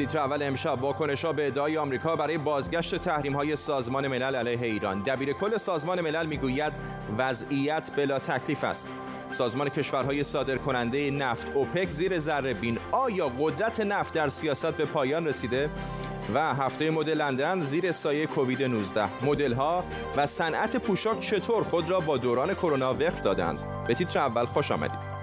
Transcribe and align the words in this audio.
تیتر 0.00 0.18
اول 0.18 0.42
امشب 0.42 0.82
واکنش 0.82 1.24
ها 1.24 1.32
به 1.32 1.46
ادعای 1.46 1.78
آمریکا 1.78 2.16
برای 2.16 2.38
بازگشت 2.38 2.94
تحریم 2.94 3.36
های 3.36 3.56
سازمان 3.56 4.08
ملل 4.08 4.36
علیه 4.36 4.62
ایران. 4.62 5.02
دبیر 5.02 5.32
کل 5.32 5.56
سازمان 5.56 6.00
ملل 6.00 6.26
می‌گوید 6.26 6.72
وضعیت 7.18 7.90
بلا 7.96 8.18
تکلیف 8.18 8.64
است. 8.64 8.88
سازمان 9.32 9.68
کشورهای 9.68 10.24
صادرکننده 10.24 11.10
نفت 11.10 11.46
اوپک 11.54 11.90
زیر 11.90 12.18
ذره 12.18 12.54
بین. 12.54 12.78
آیا 12.92 13.28
قدرت 13.28 13.80
نفت 13.80 14.14
در 14.14 14.28
سیاست 14.28 14.74
به 14.74 14.84
پایان 14.84 15.26
رسیده؟ 15.26 15.70
و 16.34 16.54
هفته 16.54 16.90
مد 16.90 17.10
لندن 17.10 17.60
زیر 17.60 17.92
سایه 17.92 18.26
کووید 18.26 18.62
19 18.62 19.24
مدل 19.24 19.52
ها 19.52 19.84
و 20.16 20.26
صنعت 20.26 20.76
پوشاک 20.76 21.20
چطور 21.20 21.64
خود 21.64 21.90
را 21.90 22.00
با 22.00 22.16
دوران 22.16 22.54
کرونا 22.54 22.94
وقف 22.94 23.22
دادند؟ 23.22 23.60
به 23.88 23.94
تیتر 23.94 24.18
اول 24.18 24.44
خوش 24.44 24.72
آمدید. 24.72 25.19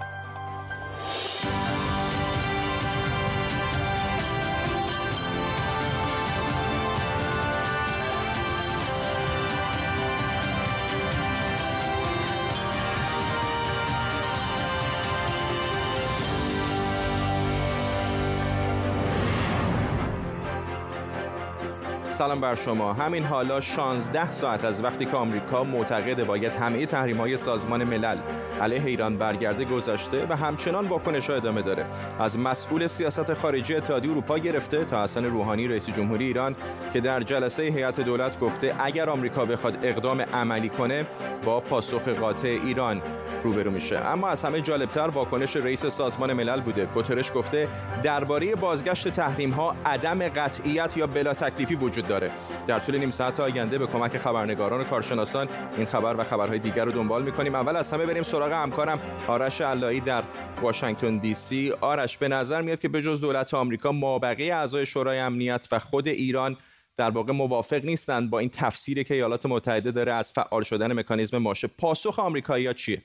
سلام 22.17 22.41
بر 22.41 22.55
شما. 22.55 22.94
همین 22.94 23.23
حالا 23.23 23.62
16 23.62 24.31
ساعت 24.31 24.66
از 24.66 24.84
وقتی 24.84 25.05
که 25.05 25.17
آمریکا 25.17 25.63
معتقد 25.63 26.23
باید 26.23 26.53
همه 26.53 26.85
تحریم 26.85 27.17
های 27.17 27.38
سازمان 27.38 27.84
ملل 27.84 28.17
علیه 28.62 28.85
ایران 28.85 29.17
برگرده 29.17 29.66
گذشته 29.66 30.25
و 30.30 30.35
همچنان 30.35 30.88
واکنش 30.88 31.30
ادامه 31.30 31.61
داره. 31.61 31.85
از 32.20 32.39
مسئول 32.39 32.88
سیاست 32.88 33.34
خارجی 33.34 33.75
اتحادیه 33.75 34.11
اروپا 34.11 34.38
گرفته 34.38 34.85
تا 34.85 35.03
حسن 35.03 35.25
روحانی 35.25 35.67
رئیس 35.67 35.89
جمهوری 35.89 36.25
ایران 36.25 36.55
که 36.94 37.02
در 37.02 37.23
جلسه 37.23 37.64
هیئت 37.64 38.00
دولت 38.00 38.39
گفته 38.39 38.75
اگر 38.80 39.09
آمریکا 39.09 39.45
بخواد 39.45 39.86
اقدام 39.86 40.22
عملی 40.22 40.70
کنه 40.70 41.05
با 41.45 41.59
پاسخ 41.59 42.08
قاطع 42.08 42.47
ایران 42.47 43.02
روبرو 43.44 43.72
میشه. 43.72 43.97
اما 43.97 44.27
از 44.27 44.44
همه 44.44 44.61
جالبتر 44.61 45.08
واکنش 45.08 45.55
رئیس 45.55 45.86
سازمان 45.86 46.33
ملل 46.33 46.61
بوده. 46.61 46.86
گوترش 46.86 47.31
گفته 47.36 47.67
درباره 48.03 48.55
بازگشت 48.55 49.08
تحریم 49.08 49.52
ها 49.52 49.75
عدم 49.86 50.30
قطعیت 50.30 50.97
یا 50.97 51.08
بلا 51.08 51.33
تکلیفی 51.33 51.75
وجود 51.75 52.06
داره. 52.08 52.31
در 52.67 52.80
طول 52.80 52.97
نیم 52.97 53.09
ساعت 53.09 53.39
آینده 53.39 53.77
به 53.77 53.88
کمک 53.88 54.17
خبرنگاران 54.17 54.81
و 54.81 54.83
کارشناسان 54.83 55.47
این 55.77 55.86
خبر 55.86 56.16
و 56.17 56.23
خبرهای 56.23 56.59
دیگر 56.59 56.86
رو 56.86 56.91
دنبال 56.91 57.23
می‌کنیم. 57.23 57.55
اول 57.55 57.75
از 57.75 57.91
همه 57.91 58.05
بریم 58.05 58.23
سراغ 58.23 58.52
همکارم 58.52 58.99
آرش 59.27 59.61
علایی 59.61 59.99
در 59.99 60.23
واشنگتن 60.61 61.17
دی 61.17 61.33
سی. 61.33 61.73
آرش 61.81 62.17
به 62.17 62.27
نظر 62.27 62.61
میاد 62.61 62.80
که 62.80 62.88
به 62.88 63.02
جز 63.02 63.22
دولت 63.22 63.53
آمریکا 63.53 63.91
مابقی 63.91 64.52
اعضای 64.52 64.86
شورای 64.86 65.19
امنیت 65.19 65.67
و 65.72 65.80
خود 65.80 66.08
ایران 66.08 66.58
در 66.97 67.09
واقع 67.09 67.33
موافق 67.33 67.86
نیستند 67.86 68.30
با 68.30 68.39
این 68.39 68.49
تفسیری 68.49 69.03
که 69.03 69.14
ایالات 69.14 69.45
متحده 69.45 69.92
داره 69.92 70.14
از 70.14 70.31
فعال 70.31 70.64
شدن 70.64 70.94
مکانیزم 70.94 71.38
ماشه. 71.38 71.67
پاسخ 71.67 72.19
آمریکایی‌ها 72.19 72.73
چیه؟ 72.73 73.02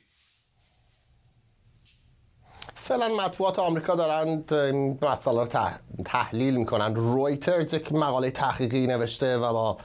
فعلا 2.84 3.08
مطبوعات 3.08 3.58
آمریکا 3.58 3.94
دارند 3.94 4.55
این 4.55 4.98
مسئله 5.02 5.41
رو 5.41 5.48
تحلیل 6.05 6.56
می‌کنن. 6.56 6.94
رویترز 6.94 7.75
یک 7.75 7.92
مقاله 7.92 8.30
تحقیقی 8.30 8.86
نوشته 8.86 9.36
و 9.36 9.52
با 9.52 9.77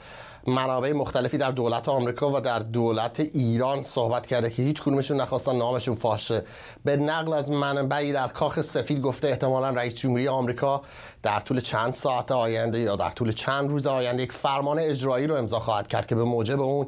منابع 0.47 0.91
مختلفی 0.91 1.37
در 1.37 1.51
دولت 1.51 1.89
آمریکا 1.89 2.31
و 2.31 2.39
در 2.39 2.59
دولت 2.59 3.19
ایران 3.19 3.83
صحبت 3.83 4.25
کرده 4.25 4.49
که 4.49 4.63
هیچ 4.63 4.81
کدومشون 4.81 5.21
نخواستن 5.21 5.55
نامشون 5.55 5.95
فاشه 5.95 6.43
به 6.85 6.97
نقل 6.97 7.33
از 7.33 7.51
منبعی 7.51 8.13
در 8.13 8.27
کاخ 8.27 8.61
سفید 8.61 9.01
گفته 9.01 9.27
احتمالا 9.27 9.69
رئیس 9.69 9.95
جمهوری 9.95 10.27
آمریکا 10.27 10.81
در 11.23 11.39
طول 11.39 11.59
چند 11.59 11.93
ساعت 11.93 12.31
آینده 12.31 12.79
یا 12.79 12.95
در 12.95 13.11
طول 13.11 13.31
چند 13.31 13.69
روز 13.69 13.87
آینده 13.87 14.23
یک 14.23 14.31
فرمان 14.31 14.79
اجرایی 14.79 15.27
رو 15.27 15.35
امضا 15.35 15.59
خواهد 15.59 15.87
کرد 15.87 16.07
که 16.07 16.15
به 16.15 16.23
موجب 16.23 16.61
اون 16.61 16.87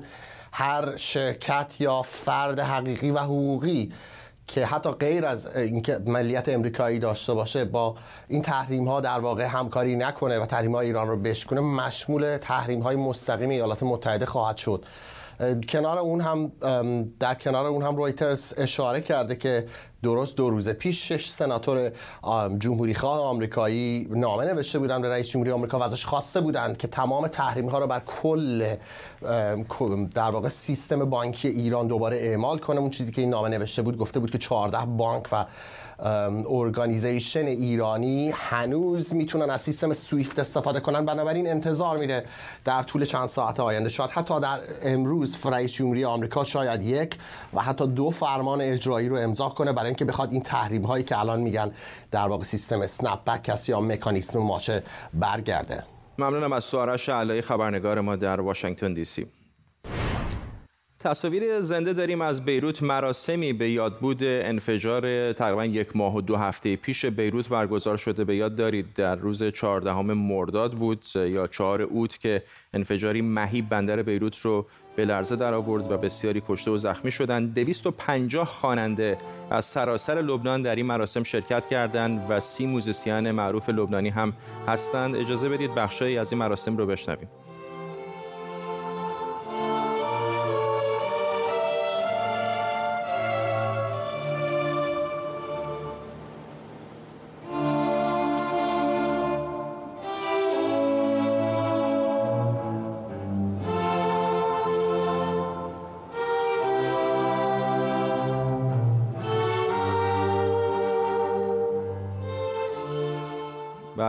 هر 0.51 0.97
شرکت 0.97 1.75
یا 1.79 2.01
فرد 2.01 2.59
حقیقی 2.59 3.11
و 3.11 3.19
حقوقی 3.19 3.91
که 4.49 4.65
حتی 4.65 4.91
غیر 4.91 5.25
از 5.25 5.55
اینکه 5.55 5.99
ملیت 6.05 6.49
امریکایی 6.49 6.99
داشته 6.99 7.33
باشه 7.33 7.65
با 7.65 7.95
این 8.27 8.41
تحریم 8.41 8.87
ها 8.87 9.01
در 9.01 9.19
واقع 9.19 9.43
همکاری 9.43 9.95
نکنه 9.95 10.39
و 10.39 10.45
تحریم 10.45 10.75
های 10.75 10.87
ایران 10.87 11.07
رو 11.07 11.17
بشکنه 11.17 11.61
مشمول 11.61 12.37
تحریم 12.37 12.81
های 12.81 12.95
مستقیم 12.95 13.49
ایالات 13.49 13.83
متحده 13.83 14.25
خواهد 14.25 14.57
شد. 14.57 14.85
کنار 15.69 15.97
اون 15.97 16.21
هم 16.21 16.51
در 17.19 17.35
کنار 17.35 17.65
اون 17.65 17.83
هم 17.83 17.95
رویترز 17.95 18.53
اشاره 18.57 19.01
کرده 19.01 19.35
که 19.35 19.65
درست 20.03 20.35
دو 20.35 20.49
روز 20.49 20.69
پیش 20.69 21.07
شش 21.07 21.29
سناتور 21.29 21.91
جمهوری 22.57 22.93
خواه 22.93 23.21
آمریکایی 23.21 24.07
نامه 24.09 24.45
نوشته 24.45 24.79
بودن 24.79 25.01
به 25.01 25.09
رئیس 25.09 25.27
جمهوری 25.27 25.51
آمریکا 25.51 25.79
و 25.79 25.83
ازش 25.83 26.05
خواسته 26.05 26.41
بودند 26.41 26.77
که 26.77 26.87
تمام 26.87 27.27
تحریم 27.27 27.69
ها 27.69 27.79
رو 27.79 27.87
بر 27.87 28.01
کل 29.69 30.05
در 30.15 30.31
واقع 30.31 30.49
سیستم 30.49 31.09
بانکی 31.09 31.47
ایران 31.47 31.87
دوباره 31.87 32.17
اعمال 32.17 32.57
کنه. 32.57 32.79
اون 32.79 32.89
چیزی 32.89 33.11
که 33.11 33.21
این 33.21 33.29
نامه 33.29 33.49
نوشته 33.49 33.81
بود 33.81 33.97
گفته 33.97 34.19
بود 34.19 34.31
که 34.31 34.37
14 34.37 34.85
بانک 34.85 35.25
و 35.31 35.45
ارگانیزیشن 36.49 37.45
ایرانی 37.45 38.33
هنوز 38.35 39.13
می‌تونن 39.13 39.49
از 39.49 39.61
سیستم 39.61 39.93
سویفت 39.93 40.39
استفاده 40.39 40.79
کنن. 40.79 41.05
بنابراین 41.05 41.49
انتظار 41.49 41.97
میره 41.97 42.25
در 42.65 42.83
طول 42.83 43.05
چند 43.05 43.29
ساعت 43.29 43.59
آینده 43.59 43.89
شاید 43.89 44.09
حتی 44.09 44.39
در 44.39 44.59
امروز 44.81 45.45
رئیس 45.45 45.71
جمهوری 45.71 46.05
آمریکا 46.05 46.43
شاید 46.43 46.83
یک 46.83 47.17
و 47.53 47.61
حتی 47.61 47.87
دو 47.87 48.09
فرمان 48.09 48.61
اجرایی 48.61 49.09
رو 49.09 49.17
امضا 49.17 49.49
کنه 49.49 49.73
برای 49.73 49.87
اینکه 49.87 50.05
بخواد 50.05 50.31
این 50.31 50.41
تحریم 50.41 50.83
هایی 50.83 51.03
که 51.03 51.19
الان 51.19 51.39
میگن 51.39 51.71
در 52.11 52.27
واقع 52.27 52.43
سیستم 52.43 52.87
سنپ 52.87 53.23
بک 53.23 53.69
یا 53.69 53.81
مکانیسم 53.81 54.39
ماشه 54.39 54.83
برگرده. 55.13 55.83
ممنونم 56.19 56.53
از 56.53 56.67
تو 56.67 56.79
آرش 56.79 57.09
خبرنگار 57.41 58.01
ما 58.01 58.15
در 58.15 58.41
واشنگتن 58.41 58.93
دی 58.93 59.05
سی. 59.05 59.38
تصاویر 60.99 61.59
زنده 61.59 61.93
داریم 61.93 62.21
از 62.21 62.45
بیروت. 62.45 62.83
مراسمی 62.83 63.53
به 63.53 63.69
یاد 63.69 63.99
بود. 63.99 64.23
انفجار 64.23 65.33
تقریبا 65.33 65.65
یک 65.65 65.95
ماه 65.95 66.15
و 66.15 66.21
دو 66.21 66.35
هفته 66.35 66.75
پیش 66.75 67.05
بیروت 67.05 67.49
برگزار 67.49 67.97
شده. 67.97 68.23
به 68.23 68.35
یاد 68.35 68.55
دارید 68.55 68.93
در 68.93 69.15
روز 69.15 69.43
14 69.43 70.01
مرداد 70.01 70.73
بود 70.73 71.05
یا 71.15 71.47
4 71.47 71.81
اوت 71.81 72.19
که 72.19 72.43
انفجاری 72.73 73.21
مهیب 73.21 73.69
بندر 73.69 74.01
بیروت 74.01 74.37
رو 74.37 74.65
به 74.95 75.05
لرزه 75.05 75.35
در 75.35 75.53
آورد 75.53 75.91
و 75.91 75.97
بسیاری 75.97 76.43
کشته 76.47 76.71
و 76.71 76.77
زخمی 76.77 77.11
شدند. 77.11 77.53
250 77.53 78.45
خواننده 78.45 79.17
از 79.51 79.65
سراسر 79.65 80.21
لبنان 80.21 80.61
در 80.61 80.75
این 80.75 80.85
مراسم 80.85 81.23
شرکت 81.23 81.67
کردند 81.67 82.25
و 82.29 82.39
سی 82.39 82.65
موزیسین 82.65 83.31
معروف 83.31 83.69
لبنانی 83.69 84.09
هم 84.09 84.33
هستند. 84.67 85.15
اجازه 85.15 85.49
بدید 85.49 85.75
بخشی 85.75 86.17
از 86.17 86.31
این 86.31 86.39
مراسم 86.39 86.77
رو 86.77 86.85
بشنویم. 86.85 87.27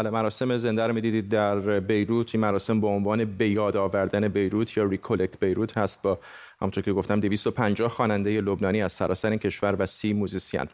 بله 0.00 0.11
مراسم 0.11 0.56
زنده 0.56 0.87
رو 0.87 0.94
می‌دیدید 0.94 1.28
در 1.28 1.81
بیروت. 1.81 2.34
این 2.34 2.41
مراسم 2.41 2.81
به 2.81 2.87
عنوان 2.87 3.25
به 3.25 3.49
یاد 3.49 3.77
آوردن 3.77 4.28
بیروت 4.28 4.77
یا 4.77 4.84
recollect 4.84 5.41
بیروت 5.41 5.78
هست 5.78 6.03
با 6.03 6.19
همونطور 6.61 6.84
که 6.84 6.93
گفتم 6.93 7.21
250 7.21 7.88
خواننده 7.88 8.41
لبنانی 8.41 8.83
از 8.83 8.93
سراسر 8.93 9.37
کشور 9.37 9.77
و 9.78 9.87
سی 9.87 10.12
موزیسین. 10.12 10.66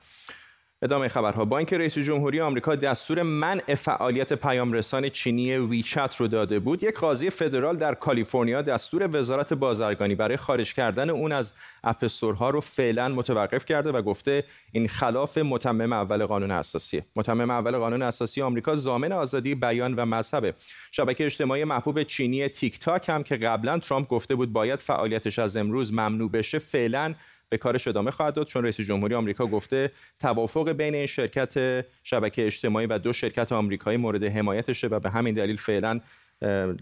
ادامه 0.83 1.09
خبرها. 1.09 1.45
با 1.45 1.59
اینکه 1.59 1.79
رئیس 1.79 1.99
جمهوری 1.99 2.41
آمریکا 2.41 2.75
دستور 2.77 3.23
منع 3.23 3.75
فعالیت 3.75 4.33
پیامرسان 4.33 5.09
چینی 5.09 5.57
ویچت 5.57 6.17
رو 6.17 6.29
داده 6.29 6.59
بود. 6.59 6.83
یک 6.83 6.99
قاضی 6.99 7.31
فدرال 7.31 7.77
در 7.77 7.95
کالیفرنیا 7.95 8.63
دستور 8.63 9.17
وزارت 9.17 9.53
بازرگانی 9.53 10.15
برای 10.15 10.37
خارج 10.37 10.75
کردن 10.75 11.11
اون 11.11 11.33
از 11.33 11.55
اپستورها 11.85 12.51
رو 12.51 12.61
فعلا 12.61 13.09
متوقف 13.09 13.65
کرده 13.65 13.93
و 13.93 14.03
گفته 14.03 14.45
این 14.73 14.89
خلاف 14.89 15.39
متمم 15.39 15.93
اول 15.93 16.27
قانون 16.27 16.51
اساسی. 16.51 17.03
متمم 17.17 17.51
اول 17.51 17.79
قانون 17.79 18.03
اساسی 18.03 18.43
آمریکا 18.43 18.75
ضامن 18.75 19.13
آزادی 19.13 19.55
بیان 19.55 19.95
و 19.95 20.05
مذهب. 20.05 20.55
شبکه 20.93 21.25
اجتماعی 21.25 21.65
محبوب 21.65 22.03
چینی 22.03 22.49
تیک 22.49 22.79
تاک 22.79 23.09
هم 23.09 23.23
که 23.23 23.37
قبلا 23.37 23.79
ترامپ 23.79 24.09
گفته 24.09 24.35
بود 24.35 24.53
باید 24.53 24.81
فعالیتش 24.81 25.39
از 25.39 25.57
امروز 25.57 25.93
ممنوع 25.93 26.31
بشه 26.31 26.59
فعلا 26.59 27.15
به 27.49 27.59
کارش 27.59 27.89
ادامه 27.89 28.11
خواهد 28.11 28.35
داد 28.35 28.47
چون 28.47 28.63
رئیس 28.63 28.81
جمهوری 28.81 29.15
آمریکا 29.15 29.47
گفته 29.47 29.93
توافق 30.19 30.73
بین 30.73 30.95
این 30.95 31.07
شرکت 31.07 31.85
شبکه 32.03 32.47
اجتماعی 32.47 32.87
و 32.87 32.99
دو 32.99 33.13
شرکت 33.13 33.53
آمریکایی 33.53 33.97
مورد 33.97 34.25
حمایتشه 34.25 34.87
و 34.87 35.01
به 35.01 35.11
همین 35.11 35.35
دلیل 35.35 35.57
فعلا 35.57 36.01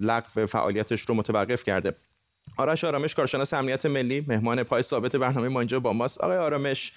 لغو 0.00 0.46
فعالیتش 0.46 1.00
رو 1.00 1.14
متوقف 1.14 1.64
کرده. 1.64 1.94
آرش 2.56 2.84
آرامش 2.84 3.14
کارشناس 3.14 3.54
امنیت 3.54 3.86
ملی 3.86 4.24
مهمان 4.28 4.62
پای 4.62 4.82
ثابت 4.82 5.16
برنامه 5.16 5.48
ما 5.48 5.60
اینجا 5.60 5.80
با 5.80 5.92
ماست. 5.92 6.20
آقای 6.20 6.38
آرامش 6.38 6.92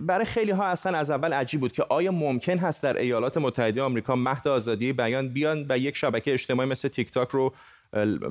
برای 0.00 0.24
خیلی 0.24 0.50
ها 0.50 0.64
اصلا 0.64 0.98
از 0.98 1.10
اول 1.10 1.32
عجیب 1.32 1.60
بود 1.60 1.72
که 1.72 1.82
آیا 1.88 2.12
ممکن 2.12 2.58
هست 2.58 2.82
در 2.82 2.96
ایالات 2.96 3.36
متحده 3.36 3.82
آمریکا 3.82 4.16
مهد 4.16 4.48
آزادی 4.48 4.92
بیان 4.92 5.28
بیان 5.28 5.66
و 5.68 5.78
یک 5.78 5.96
شبکه 5.96 6.32
اجتماعی 6.32 6.68
مثل 6.68 6.88
تیک 6.88 7.10
تاک 7.10 7.28
رو 7.28 7.54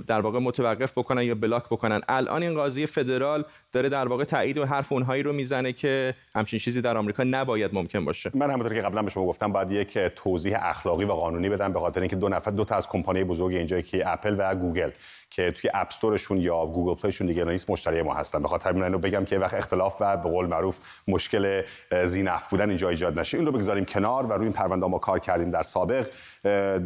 در 0.07 0.21
واقع 0.21 0.39
متوقف 0.39 0.91
بکنن 0.91 1.23
یا 1.23 1.35
block 1.35 1.65
بکنن. 1.65 2.01
الان 2.07 2.43
این 2.43 2.53
قاضی 2.53 2.85
فدرال 2.85 3.45
داره 3.71 3.89
در 3.89 4.07
واقع 4.07 4.23
تایید 4.23 4.57
و 4.57 4.65
حرف 4.65 4.91
اونهایی 4.91 5.23
رو 5.23 5.33
می‌زنه 5.33 5.73
که 5.73 6.15
همچین 6.35 6.59
چیزی 6.59 6.81
در 6.81 6.97
آمریکا 6.97 7.23
نباید 7.23 7.73
ممکن 7.73 8.05
باشه. 8.05 8.31
من 8.33 8.51
همونطور 8.51 8.73
که 8.73 8.81
قبلا 8.81 9.01
به 9.01 9.09
شما 9.09 9.25
گفتم 9.25 9.51
باید 9.51 9.71
یک 9.71 9.97
توضیح 9.97 10.57
اخلاقی 10.61 11.05
و 11.05 11.11
قانونی 11.11 11.49
بدم 11.49 11.73
به 11.73 11.79
خاطر 11.79 11.99
اینکه 11.99 12.15
دو 12.15 12.29
نفر 12.29 12.51
دو 12.51 12.65
تا 12.65 12.75
از 12.75 12.87
کمپانی 12.87 13.23
بزرگ 13.23 13.55
اینجا 13.55 13.81
که 13.81 14.11
اپل 14.11 14.35
و 14.37 14.55
گوگل 14.55 14.89
که 15.29 15.51
توی 15.51 15.69
app 15.73 15.87
store 15.87 16.15
شون 16.15 16.37
یا 16.37 16.65
گوگل 16.65 17.01
پلیشون 17.01 17.27
دیگه 17.27 17.45
نیست 17.45 17.69
مشتری 17.69 18.01
ما 18.01 18.13
هستن. 18.13 18.41
به 18.41 18.47
خاطر 18.47 18.83
اینو 18.83 18.97
بگم 18.97 19.25
که 19.25 19.39
وقت 19.39 19.53
اختلاف 19.53 19.95
و 19.99 20.17
به 20.17 20.29
قول 20.29 20.45
معروف 20.45 20.77
مشکل 21.07 21.61
زینف 22.05 22.47
بودن 22.49 22.69
اینجا 22.69 22.89
ایجاد 22.89 23.19
نشه. 23.19 23.37
این 23.37 23.45
رو 23.45 23.51
بگذاریم 23.51 23.85
کنار 23.85 24.25
و 24.25 24.33
روی 24.33 24.43
این 24.43 24.53
پرونده 24.53 24.85
ما 24.85 24.97
کار 24.97 25.19
کردیم 25.19 25.51
در 25.51 25.63
سابق. 25.63 26.07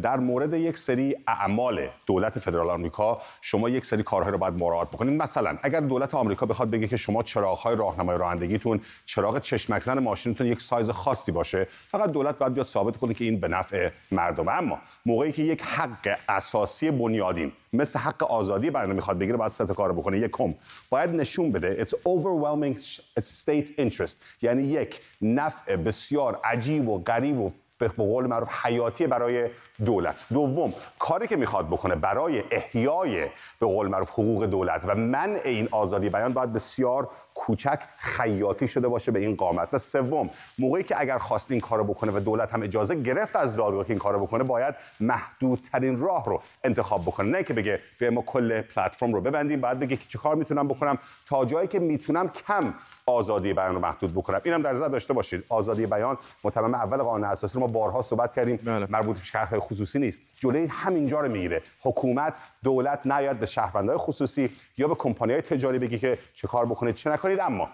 در 0.02 0.16
مورد 0.16 0.54
یک 0.54 0.78
سری 0.78 1.16
اعمال 1.28 1.88
دولت 2.06 2.38
فدرال 2.38 2.67
آمریکا 2.68 3.20
شما 3.40 3.68
یک 3.68 3.84
سری 3.84 4.02
کارها 4.02 4.30
رو 4.30 4.38
باید 4.38 4.54
مراعات 4.54 4.88
بکنید 4.88 5.22
مثلا 5.22 5.58
اگر 5.62 5.80
دولت 5.80 6.14
آمریکا 6.14 6.46
بخواد 6.46 6.70
بگه 6.70 6.88
که 6.88 6.96
شما 6.96 7.22
چراغ‌های 7.22 7.76
راهنمای 7.76 8.18
رانندگیتون 8.18 8.80
چراغ 9.06 9.38
چشمک 9.38 9.82
زن 9.82 9.98
ماشینتون 9.98 10.46
یک 10.46 10.60
سایز 10.60 10.90
خاصی 10.90 11.32
باشه 11.32 11.66
فقط 11.70 12.10
دولت 12.10 12.38
باید 12.38 12.54
بیاد 12.54 12.66
ثابت 12.66 12.96
کنه 12.96 13.14
که 13.14 13.24
این 13.24 13.40
به 13.40 13.48
نفع 13.48 13.90
مردم 14.12 14.48
اما 14.48 14.78
موقعی 15.06 15.32
که 15.32 15.42
یک 15.42 15.62
حق 15.62 16.18
اساسی 16.28 16.90
بنیادین 16.90 17.52
مثل 17.72 17.98
حق 17.98 18.22
آزادی 18.22 18.70
بیان 18.70 18.92
می‌خواد 18.92 19.18
بگیره 19.18 19.36
باید 19.36 19.50
سه 19.50 19.66
کار 19.66 19.92
بکنه. 19.92 20.18
یکم 20.18 20.54
باید 20.90 21.10
نشون 21.10 21.52
بده 21.52 21.84
it's 21.84 21.90
overwhelming 21.90 22.80
state 23.20 23.68
interest. 23.80 24.16
یعنی 24.42 24.62
یک 24.62 25.00
نفع 25.22 25.76
بسیار 25.76 26.40
عجیب 26.44 26.88
و 26.88 27.02
غریب 27.02 27.38
و 27.40 27.52
به 27.78 27.88
قول 27.88 28.26
معروف 28.26 28.48
حیاتی 28.62 29.06
برای 29.06 29.50
دولت. 29.84 30.24
دوم 30.32 30.72
کاری 30.98 31.26
که 31.26 31.36
می‌خواد 31.36 31.66
بکنه 31.66 31.94
برای 31.94 32.42
احیای 32.50 33.26
به 33.60 33.66
قول 33.66 33.88
معروف 33.88 34.10
حقوق 34.10 34.44
دولت 34.44 34.84
و 34.86 34.94
منع 34.94 35.40
این 35.44 35.68
آزادی 35.70 36.08
بیان 36.08 36.32
باید 36.32 36.52
بسیار 36.52 37.08
کوچک 37.34 37.78
خیاطی 37.96 38.68
شده 38.68 38.88
باشه 38.88 39.12
به 39.12 39.18
این 39.18 39.36
قامت. 39.36 39.68
و 39.72 39.78
سوم 39.78 40.30
موقعی 40.58 40.82
که 40.82 41.00
اگر 41.00 41.18
خواست 41.18 41.50
این 41.50 41.60
کارو 41.60 41.84
بکنه 41.84 42.12
و 42.12 42.18
دولت 42.20 42.54
هم 42.54 42.62
اجازه 42.62 42.94
گرفت 42.94 43.36
از 43.36 43.56
دادگاه 43.56 43.84
که 43.84 43.90
این 43.90 43.98
کارو 43.98 44.26
بکنه 44.26 44.44
باید 44.44 44.74
محدودترین 45.00 45.98
راه 45.98 46.24
رو 46.24 46.42
انتخاب 46.64 47.02
بکنه. 47.02 47.30
نه 47.30 47.42
که 47.42 47.54
بگه 47.54 47.80
به 47.98 48.10
ما 48.10 48.22
کل 48.22 48.60
پلتفرم 48.60 49.14
رو 49.14 49.20
ببندیم 49.20 49.60
بعد 49.60 49.78
بگه 49.80 49.98
چه 50.08 50.18
کار 50.18 50.34
می‌تونم 50.34 50.68
بکنم 50.68 50.98
تا 51.26 51.44
جایی 51.44 51.68
که 51.68 51.78
می‌تونم 51.78 52.28
کم 52.28 52.74
آزادی 53.06 53.52
بیان 53.52 53.74
رو 53.74 53.80
محدود 53.80 54.14
بکنم. 54.14 54.40
اینم 54.44 54.62
در 54.62 54.72
نظر 54.72 54.88
داشته 54.88 55.12
باشید. 55.12 55.44
آزادی 55.48 55.86
بیان 55.86 56.18
متمم 56.44 56.74
اول 56.74 56.98
قانون 56.98 57.24
اساسی 57.24 57.54
رو 57.54 57.60
ما 57.60 57.66
بارها 57.68 58.02
صحبت 58.02 58.34
کردیم. 58.34 58.56
بله. 58.56 58.86
مربوط 58.90 59.18
به 59.18 59.24
شهرهای 59.24 59.60
خصوصی 59.60 59.98
نیست. 59.98 60.22
جلوی 60.34 60.66
همینجا 60.66 61.20
رو 61.20 61.28
می‌گیره. 61.28 61.62
حکومت 61.80 62.38
دولت 62.64 63.06
نیاد 63.06 63.36
به 63.36 63.46
شهروندهای 63.46 63.98
خصوصی 63.98 64.50
یا 64.78 64.88
به 64.88 64.94
کمپانی‌های 64.94 65.42
تجاری 65.42 65.78
بگی 65.78 65.98
که 65.98 66.18
چه 66.34 66.48
کار 66.48 66.66
بکنید 66.66 66.94
چه 66.94 67.10
نکنید. 67.10 67.40
اما 67.40 67.68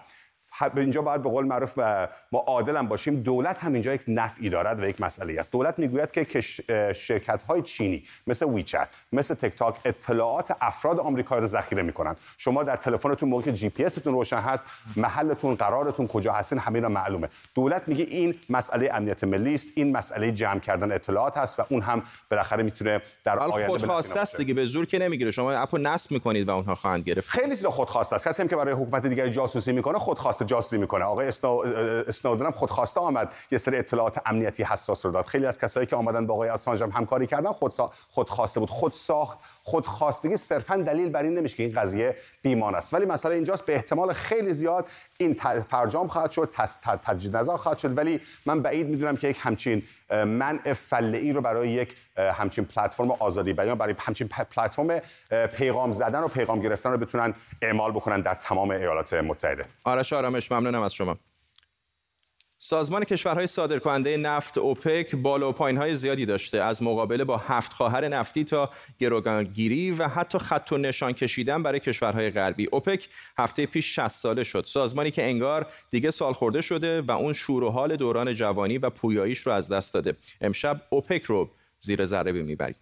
اینجا 0.75 1.01
باید 1.01 1.23
به 1.23 1.29
قول 1.29 1.45
معروف 1.45 1.77
ما 2.31 2.39
عادل 2.39 2.77
هم 2.77 2.87
باشیم 2.87 3.15
دولت 3.21 3.59
هم 3.59 3.73
اینجا 3.73 3.93
یک 3.93 4.03
نفعی 4.07 4.49
دارد 4.49 4.79
و 4.79 4.87
یک 4.87 5.01
مسئله 5.01 5.39
است. 5.39 5.51
دولت 5.51 5.79
می‌گوید 5.79 6.11
که 6.11 6.41
شرکت 6.93 7.43
های 7.43 7.61
چینی 7.61 8.03
مثل 8.27 8.45
ویچت 8.45 8.87
مثل 9.11 9.35
تک 9.35 9.55
تاک 9.55 9.75
اطلاعات 9.85 10.55
افراد 10.61 10.99
آمریکایی 10.99 11.41
رو 11.41 11.47
ذخیره 11.47 11.83
می‌کنن 11.83 12.15
شما 12.37 12.63
در 12.63 12.75
تلفنتون 12.75 13.29
موقع 13.29 13.51
جی 13.51 13.69
پی 13.69 13.89
تون 13.89 14.13
روشن 14.13 14.37
هست 14.37 14.67
محلتون 14.95 15.55
قرارتون 15.55 16.07
کجا 16.07 16.33
هستین 16.33 16.59
همین 16.59 16.83
را 16.83 16.89
معلومه. 16.89 17.29
دولت 17.55 17.87
میگه 17.87 18.03
این 18.03 18.35
مسئله 18.49 18.89
امنیت 18.93 19.23
ملی 19.23 19.55
است 19.55 19.67
این 19.75 19.97
مسئله 19.97 20.31
جمع 20.31 20.59
کردن 20.59 20.91
اطلاعات 20.91 21.37
هست 21.37 21.59
و 21.59 21.63
اون 21.69 21.81
هم 21.81 22.03
بالاخره 22.31 22.63
می‌تونه 22.63 23.01
در 23.23 23.39
آینده 23.39 23.67
خودخواسته 23.67 24.19
است 24.19 24.37
دیگه 24.37 24.53
به 24.53 24.65
زور 24.65 24.85
که 24.85 24.99
نمی‌گیره. 24.99 25.31
شما 25.31 25.51
اپو 25.51 25.77
نصب 25.77 26.11
می‌کنید 26.11 26.49
و 26.49 26.51
اونها 26.51 26.75
خواهند 26.75 27.03
گرفت. 27.03 27.29
خیلی 27.29 27.55
چیزا 27.55 27.71
خودخواسته 27.71 28.15
است. 28.15 28.27
کسی 28.27 28.47
که 28.47 28.55
برای 28.55 28.73
حکومت 28.73 29.05
دیگری 29.05 29.31
جاسوسی 29.31 29.71
می‌کنه 29.71 29.99
خودخواسته 29.99 30.44
جاسوسی 30.45 30.77
می‌کنه. 30.77 31.05
آقای 31.05 31.27
اسنودن 32.07 32.45
هم 32.45 32.51
خودخواسته 32.51 32.99
آمد 32.99 33.33
یه 33.51 33.57
سری 33.57 33.77
اطلاعات 33.77 34.21
امنیتی 34.25 34.63
حساس 34.63 35.05
رو 35.05 35.11
داد. 35.11 35.25
خیلی 35.25 35.45
از 35.45 35.59
کسایی 35.59 35.85
که 35.85 35.95
آمدن 35.95 36.27
با 36.27 36.33
آقای 36.33 36.49
اسانژ 36.49 36.81
هم 36.81 36.91
همکاری 36.91 37.27
کردن 37.27 37.51
خود 37.51 37.73
خودخواسته 38.09 38.59
بود. 38.59 38.69
خود 38.69 38.91
ساخت 38.91 39.39
خودخواستگی 39.67 40.37
صرفا 40.37 40.75
دلیل 40.75 41.09
بر 41.09 41.23
این 41.23 41.33
نمیشه 41.33 41.57
که 41.57 41.63
این 41.63 41.73
قضیه 41.73 42.15
بیمان 42.41 42.75
است. 42.75 42.93
ولی 42.93 43.05
مسئله 43.05 43.35
اینجاست 43.35 43.65
به 43.65 43.75
احتمال 43.75 44.13
خیلی 44.13 44.53
زیاد 44.53 44.87
این 45.17 45.33
فرجام 45.69 46.07
خواهد 46.07 46.31
شد 46.31 46.49
تجدید 47.03 47.37
نظر 47.37 47.57
خواهد 47.57 47.77
شد. 47.77 47.97
ولی 47.97 48.21
من 48.45 48.61
بعید 48.61 48.87
می‌دونم 48.87 49.15
که 49.15 49.27
یک 49.27 49.37
همچین 49.41 49.83
منع 50.09 50.73
فله 50.73 51.33
رو 51.33 51.41
برای 51.41 51.69
یک 51.69 51.95
همچین 52.17 52.65
پلتفرم 52.65 53.11
آزادی 53.11 53.53
بیان 53.53 53.77
برای 53.77 53.95
همچین 53.99 54.27
پلتفرم 54.27 55.01
پیغام 55.47 55.91
زدن 55.91 56.19
و 56.19 56.27
پیغام 56.27 56.59
گرفتن 56.59 56.91
رو 56.91 56.97
بتونن 56.97 57.33
اعمال 57.61 57.91
بکنن 57.91 58.21
در 58.21 58.35
تمام 58.35 58.71
ایالات 58.71 59.13
متحده. 59.13 59.65
آرش 59.83 60.13
آرامش 60.13 60.51
ممنونم 60.51 60.81
از 60.81 60.93
شما. 60.93 61.17
سازمان 62.59 63.03
کشورهای 63.03 63.47
صادرکننده 63.47 64.17
نفت 64.17 64.57
اوپک 64.57 65.15
بالا 65.15 65.49
و 65.49 65.51
پایین‌های 65.51 65.95
زیادی 65.95 66.25
داشته. 66.25 66.63
از 66.63 66.83
مقابله 66.83 67.23
با 67.23 67.37
هفت 67.37 67.73
خواهر 67.73 68.07
نفتی 68.07 68.43
تا 68.43 68.69
گروگانگیری 68.99 69.91
و 69.91 70.07
حتی 70.07 70.37
خط 70.37 70.71
و 70.71 70.77
نشان 70.77 71.13
کشیدن 71.13 71.63
برای 71.63 71.79
کشورهای 71.79 72.29
غربی. 72.29 72.67
اوپک 72.71 73.09
هفته 73.37 73.65
پیش 73.65 73.95
60 73.95 74.07
ساله 74.07 74.43
شد. 74.43 74.63
سازمانی 74.67 75.11
که 75.11 75.23
انگار 75.23 75.67
دیگه 75.89 76.11
سال 76.11 76.33
خورده 76.33 76.61
شده 76.61 77.01
و 77.01 77.11
اون 77.11 77.33
شور 77.33 77.63
و 77.63 77.69
حال 77.69 77.95
دوران 77.95 78.35
جوانی 78.35 78.77
و 78.77 78.89
پویاییش 78.89 79.39
رو 79.39 79.51
از 79.51 79.69
دست 79.69 79.93
داده. 79.93 80.13
امشب 80.41 80.81
اوپک 80.89 81.23
رو 81.23 81.49
زیر 81.79 82.05
ذره 82.05 82.31
می‌بریم. 82.31 82.75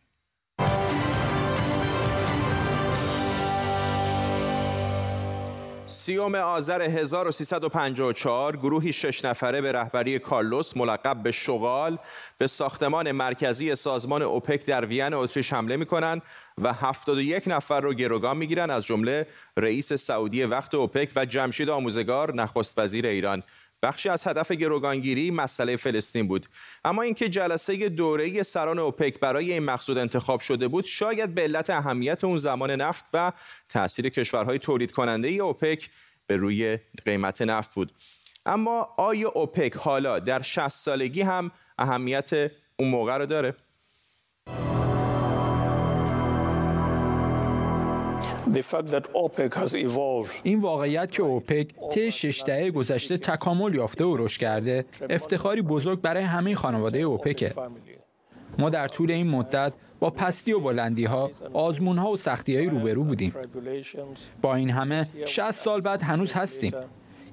سیوم 5.93 6.35
آذر 6.35 6.81
1354 6.81 8.57
گروهی 8.57 8.93
شش 8.93 9.25
نفره 9.25 9.61
به 9.61 9.71
رهبری 9.71 10.19
کارلوس 10.19 10.77
ملقب 10.77 11.23
به 11.23 11.31
شغال 11.31 11.97
به 12.37 12.47
ساختمان 12.47 13.11
مرکزی 13.11 13.75
سازمان 13.75 14.21
اوپک 14.21 14.65
در 14.65 14.85
وین 14.85 15.13
اتریش 15.13 15.53
حمله 15.53 15.77
می 15.77 15.85
کنند 15.85 16.21
و 16.57 16.73
71 16.73 17.43
نفر 17.47 17.81
رو 17.81 17.93
گروگان 17.93 18.37
می 18.37 18.47
گیرن 18.47 18.69
از 18.69 18.85
جمله 18.85 19.27
رئیس 19.57 19.93
سعودی 19.93 20.43
وقت 20.43 20.75
اوپک 20.75 21.09
و 21.15 21.25
جمشید 21.25 21.69
آموزگار 21.69 22.35
نخست 22.35 22.79
وزیر 22.79 23.05
ایران. 23.05 23.43
بخشی 23.83 24.09
از 24.09 24.27
هدف 24.27 24.51
گروگانگیری 24.51 25.31
مسئله 25.31 25.75
فلسطین 25.75 26.27
بود. 26.27 26.45
اما 26.85 27.01
اینکه 27.01 27.29
جلسه 27.29 27.89
دوره 27.89 28.43
سران 28.43 28.79
اوپک 28.79 29.19
برای 29.19 29.53
این 29.53 29.63
مقصود 29.63 29.97
انتخاب 29.97 30.39
شده 30.39 30.67
بود 30.67 30.85
شاید 30.85 31.35
به 31.35 31.41
علت 31.41 31.69
اهمیت 31.69 32.23
اون 32.23 32.37
زمان 32.37 32.71
نفت 32.71 33.05
و 33.13 33.31
تاثیر 33.69 34.09
کشورهای 34.09 34.59
تولید 34.59 34.91
کننده 34.91 35.27
اوپک 35.27 35.89
به 36.27 36.37
روی 36.37 36.79
قیمت 37.05 37.41
نفت 37.41 37.73
بود. 37.73 37.91
اما 38.45 38.89
آیا 38.97 39.29
اوپک 39.29 39.73
حالا 39.77 40.19
در 40.19 40.41
60 40.41 40.67
سالگی 40.67 41.21
هم 41.21 41.51
اهمیت 41.77 42.51
اون 42.79 42.89
موقع 42.89 43.17
رو 43.17 43.25
داره. 43.25 43.55
این 50.43 50.59
واقعیت 50.59 51.11
که 51.11 51.23
اوپک 51.23 51.67
طی 51.91 52.11
شش 52.11 52.43
دهه 52.45 52.71
گذشته 52.71 53.17
تکامل 53.17 53.75
یافته 53.75 54.05
و 54.05 54.17
رشد 54.17 54.39
کرده 54.41 54.85
افتخاری 55.09 55.61
بزرگ 55.61 56.01
برای 56.01 56.23
همه 56.23 56.55
خانواده 56.55 56.99
اوپکه 56.99 57.53
ما 58.57 58.69
در 58.69 58.87
طول 58.87 59.11
این 59.11 59.29
مدت 59.29 59.73
با 59.99 60.09
پستی 60.09 60.53
و 60.53 60.59
بلندی 60.59 61.05
ها، 61.05 61.31
آزمون 61.53 61.97
ها 61.97 62.11
و 62.11 62.17
سختی 62.17 62.57
های 62.57 62.65
روبرو 62.65 63.03
بودیم. 63.03 63.33
با 64.41 64.55
این 64.55 64.69
همه 64.69 65.07
60 65.25 65.51
سال 65.51 65.81
بعد 65.81 66.03
هنوز 66.03 66.33
هستیم. 66.33 66.71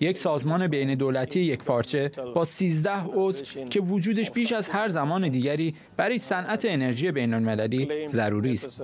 یک 0.01 0.19
سازمان 0.19 0.67
بین 0.67 0.95
دولتی 0.95 1.41
یک 1.41 1.65
پارچه 1.65 2.11
با 2.35 2.45
13 2.45 2.91
عضو 3.15 3.45
که 3.71 3.81
وجودش 3.81 4.31
بیش 4.31 4.53
از 4.53 4.69
هر 4.69 4.89
زمان 4.89 5.29
دیگری 5.29 5.75
برای 5.97 6.19
صنعت 6.19 6.65
انرژی 6.65 7.11
بین 7.11 7.35
المللی 7.35 8.09
ضروری 8.09 8.53
است. 8.53 8.83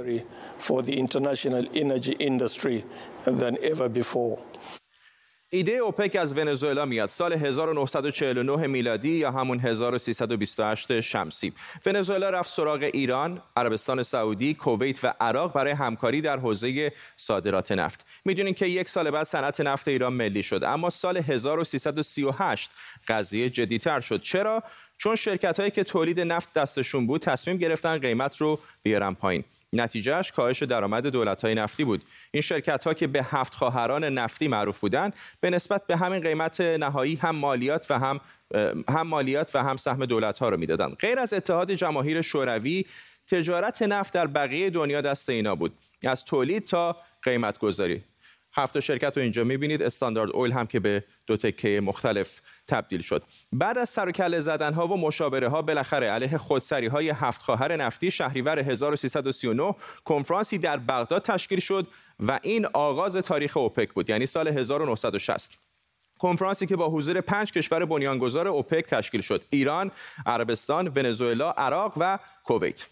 ایده 5.50 5.72
اوپک 5.72 6.16
از 6.16 6.38
ونزوئلا 6.38 6.84
میاد 6.84 7.08
سال 7.08 7.32
1949 7.32 8.66
میلادی 8.66 9.08
یا 9.08 9.30
همون 9.30 9.58
1328 9.58 11.00
شمسی 11.00 11.52
ونزوئلا 11.86 12.30
رفت 12.30 12.50
سراغ 12.50 12.82
ایران، 12.82 13.42
عربستان 13.56 14.02
سعودی، 14.02 14.54
کویت 14.54 15.04
و 15.04 15.14
عراق 15.20 15.52
برای 15.52 15.72
همکاری 15.72 16.20
در 16.20 16.38
حوزه 16.38 16.92
صادرات 17.16 17.72
نفت. 17.72 18.04
می‌دونین 18.24 18.54
که 18.54 18.66
یک 18.66 18.88
سال 18.88 19.10
بعد 19.10 19.26
صنعت 19.26 19.60
نفت 19.60 19.88
ایران 19.88 20.12
ملی 20.12 20.42
شد 20.42 20.64
اما 20.64 20.90
سال 20.90 21.16
1338 21.16 22.70
قضیه 23.08 23.50
جدیتر 23.50 24.00
شد. 24.00 24.20
چرا؟ 24.20 24.62
چون 24.98 25.16
شرکت 25.16 25.60
هایی 25.60 25.70
که 25.70 25.84
تولید 25.84 26.20
نفت 26.20 26.52
دستشون 26.52 27.06
بود 27.06 27.20
تصمیم 27.20 27.56
گرفتن 27.56 27.98
قیمت 27.98 28.36
رو 28.36 28.58
بیارن 28.82 29.14
پایین. 29.14 29.44
نتیجهش 29.80 30.32
کاهش 30.32 30.62
درآمد 30.62 31.06
دولت‌های 31.06 31.54
نفتی 31.54 31.84
بود. 31.84 32.04
این 32.30 32.40
شرکت 32.40 32.84
ها 32.84 32.94
که 32.94 33.06
به 33.06 33.22
هفت 33.22 33.54
خواهران 33.54 34.04
نفتی 34.04 34.48
معروف 34.48 34.78
بودند 34.78 35.16
به 35.40 35.50
نسبت 35.50 35.86
به 35.86 35.96
همین 35.96 36.20
قیمت 36.20 36.60
نهایی 36.60 37.14
هم 37.14 37.36
مالیات 37.36 37.86
و 37.90 37.98
هم 37.98 38.20
هم 38.88 39.06
مالیات 39.06 39.50
و 39.54 39.62
هم 39.62 39.76
سهم 39.76 40.06
دولت 40.06 40.38
ها 40.38 40.48
رو 40.48 40.56
می‌دادند. 40.56 40.96
غیر 40.96 41.18
از 41.18 41.32
اتحاد 41.32 41.72
جماهیر 41.72 42.22
شوروی 42.22 42.84
تجارت 43.30 43.82
نفت 43.82 44.12
در 44.12 44.26
بقیه 44.26 44.70
دنیا 44.70 45.00
دست 45.00 45.30
اینا 45.30 45.54
بود. 45.54 45.72
از 46.06 46.24
تولید 46.24 46.64
تا 46.64 46.96
قیمت 47.22 47.58
گذاری 47.58 48.04
هفت 48.56 48.80
شرکت 48.80 49.16
رو 49.16 49.22
اینجا 49.22 49.44
می‌بینید. 49.44 49.82
استاندارد 49.82 50.30
اویل 50.30 50.52
هم 50.52 50.66
که 50.66 50.80
به 50.80 51.04
دو 51.26 51.36
تکه 51.36 51.80
مختلف 51.80 52.40
تبدیل 52.66 53.00
شد. 53.00 53.22
بعد 53.52 53.78
از 53.78 53.88
سر 53.90 54.12
و 54.20 54.40
زدن 54.40 54.72
ها 54.72 54.88
و 54.88 54.96
مشاوره 54.96 55.48
ها 55.48 55.62
بالاخره 55.62 56.06
علیه 56.06 56.38
خودسری 56.38 56.86
های 56.86 57.10
هفت 57.10 57.42
خواهر 57.42 57.76
نفتی 57.76 58.10
شهریور 58.10 58.58
1339 58.58 59.74
کنفرانسی 60.04 60.58
در 60.58 60.76
بغداد 60.76 61.22
تشکیل 61.22 61.60
شد 61.60 61.86
و 62.20 62.40
این 62.42 62.66
آغاز 62.66 63.16
تاریخ 63.16 63.56
اوپک 63.56 63.92
بود 63.92 64.10
یعنی 64.10 64.26
سال 64.26 64.48
1960 64.48 65.52
کنفرانسی 66.18 66.66
که 66.66 66.76
با 66.76 66.88
حضور 66.88 67.20
پنج 67.20 67.52
کشور 67.52 67.84
بنیانگذار 67.84 68.48
اوپک 68.48 68.84
تشکیل 68.84 69.20
شد 69.20 69.42
ایران، 69.50 69.90
عربستان، 70.26 70.88
ونزوئلا، 70.88 71.50
عراق 71.50 71.92
و 71.96 72.18
کویت. 72.44 72.86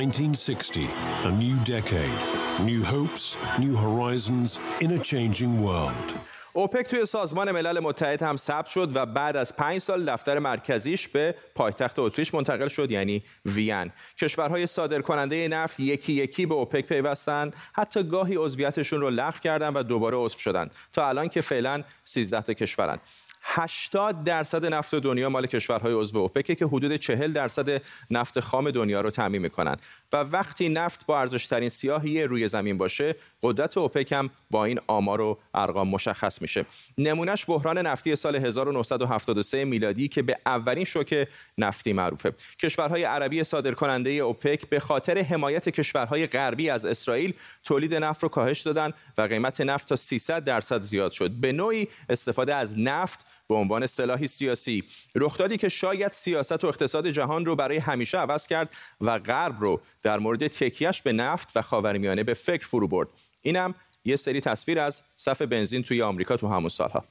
1960, 0.00 0.88
a 1.24 1.30
new 1.30 1.56
decade, 1.64 2.20
new 2.60 2.82
hopes, 2.82 3.36
new 3.58 3.76
horizons 3.76 4.58
in 4.80 4.92
a 4.92 4.98
changing 4.98 5.62
world. 5.62 6.14
اوپک 6.52 6.86
توی 6.86 7.06
سازمان 7.06 7.50
ملل 7.50 7.80
متحد 7.80 8.22
هم 8.22 8.36
ثبت 8.36 8.66
شد 8.66 8.90
و 8.96 9.06
بعد 9.06 9.36
از 9.36 9.56
پنج 9.56 9.78
سال 9.78 10.04
دفتر 10.04 10.38
مرکزیش 10.38 11.08
به 11.08 11.34
پایتخت 11.54 11.98
اتریش 11.98 12.34
منتقل 12.34 12.68
شد 12.68 12.90
یعنی 12.90 13.22
وین. 13.46 13.92
کشورهای 14.18 14.66
صادر 14.66 15.00
کننده 15.00 15.48
نفت 15.48 15.80
یکی 15.80 16.12
یکی 16.12 16.46
به 16.46 16.54
اوپک 16.54 16.86
پیوستن. 16.86 17.50
حتی 17.72 18.02
گاهی 18.02 18.36
عضویتشون 18.36 19.00
رو 19.00 19.10
لغو 19.10 19.38
کردن 19.38 19.72
و 19.72 19.82
دوباره 19.82 20.16
عضو 20.16 20.38
شدن. 20.38 20.70
تا 20.92 21.08
الان 21.08 21.28
که 21.28 21.40
فعلا 21.40 21.82
13 22.04 22.40
تا 22.40 22.52
کشورن. 22.52 22.98
80 23.42 24.24
درصد 24.24 24.66
نفت 24.66 24.94
دنیا 24.94 25.28
مال 25.28 25.46
کشورهای 25.46 25.92
عضو 25.92 26.18
اوپک 26.18 26.58
که 26.58 26.66
حدود 26.66 26.96
40 26.96 27.32
درصد 27.32 27.82
نفت 28.10 28.40
خام 28.40 28.70
دنیا 28.70 29.00
رو 29.00 29.10
تامین 29.10 29.42
می‌کنن. 29.42 29.76
و 30.12 30.16
وقتی 30.16 30.68
نفت 30.68 31.06
با 31.06 31.20
ارزشترین 31.20 31.68
سیاهی 31.68 32.22
روی 32.22 32.48
زمین 32.48 32.78
باشه 32.78 33.14
قدرت 33.42 33.78
اوپک 33.78 34.12
هم 34.12 34.30
با 34.50 34.64
این 34.64 34.80
آمار 34.86 35.20
و 35.20 35.38
ارقام 35.54 35.88
مشخص 35.88 36.42
میشه. 36.42 36.64
نمونهش 36.98 37.44
بحران 37.48 37.78
نفتی 37.78 38.16
سال 38.16 38.36
1973 38.36 39.64
میلادی 39.64 40.08
که 40.08 40.22
به 40.22 40.38
اولین 40.46 40.84
شوک 40.84 41.28
نفتی 41.58 41.92
معروفه. 41.92 42.32
کشورهای 42.62 43.04
عربی 43.04 43.44
صادرکننده 43.44 44.10
اوپک 44.10 44.68
به 44.68 44.80
خاطر 44.80 45.18
حمایت 45.18 45.68
کشورهای 45.68 46.26
غربی 46.26 46.70
از 46.70 46.84
اسرائیل 46.84 47.34
تولید 47.64 47.94
نفت 47.94 48.22
رو 48.22 48.28
کاهش 48.28 48.60
دادن 48.60 48.92
و 49.18 49.22
قیمت 49.22 49.60
نفت 49.60 49.88
تا 49.88 49.96
300 49.96 50.44
درصد 50.44 50.82
زیاد 50.82 51.12
شد. 51.12 51.30
به 51.30 51.52
نوعی 51.52 51.88
استفاده 52.08 52.54
از 52.54 52.78
نفت 52.78 53.26
به 53.48 53.54
عنوان 53.54 53.86
سلاحی 53.86 54.26
سیاسی. 54.26 54.84
رخدادی 55.14 55.56
که 55.56 55.68
شاید 55.68 56.12
سیاست 56.12 56.64
و 56.64 56.66
اقتصاد 56.66 57.08
جهان 57.08 57.46
رو 57.46 57.56
برای 57.56 57.78
همیشه 57.78 58.18
عوض 58.18 58.46
کرد 58.46 58.74
و 59.00 59.18
غرب 59.18 59.60
رو 59.60 59.80
در 60.02 60.18
مورد 60.18 60.46
تکیش 60.46 61.02
به 61.02 61.12
نفت 61.12 61.56
و 61.56 61.62
خاورمیانه 61.62 62.22
به 62.22 62.34
فکر 62.34 62.66
فرو 62.66 62.88
برد. 62.88 63.08
اینم 63.42 63.74
یه 64.04 64.16
سری 64.16 64.40
تصویر 64.40 64.80
از 64.80 65.02
صف 65.16 65.42
بنزین 65.42 65.82
توی 65.82 66.02
آمریکا 66.02 66.36
تو 66.36 66.48
همون 66.48 66.68
سالها. 66.68 67.04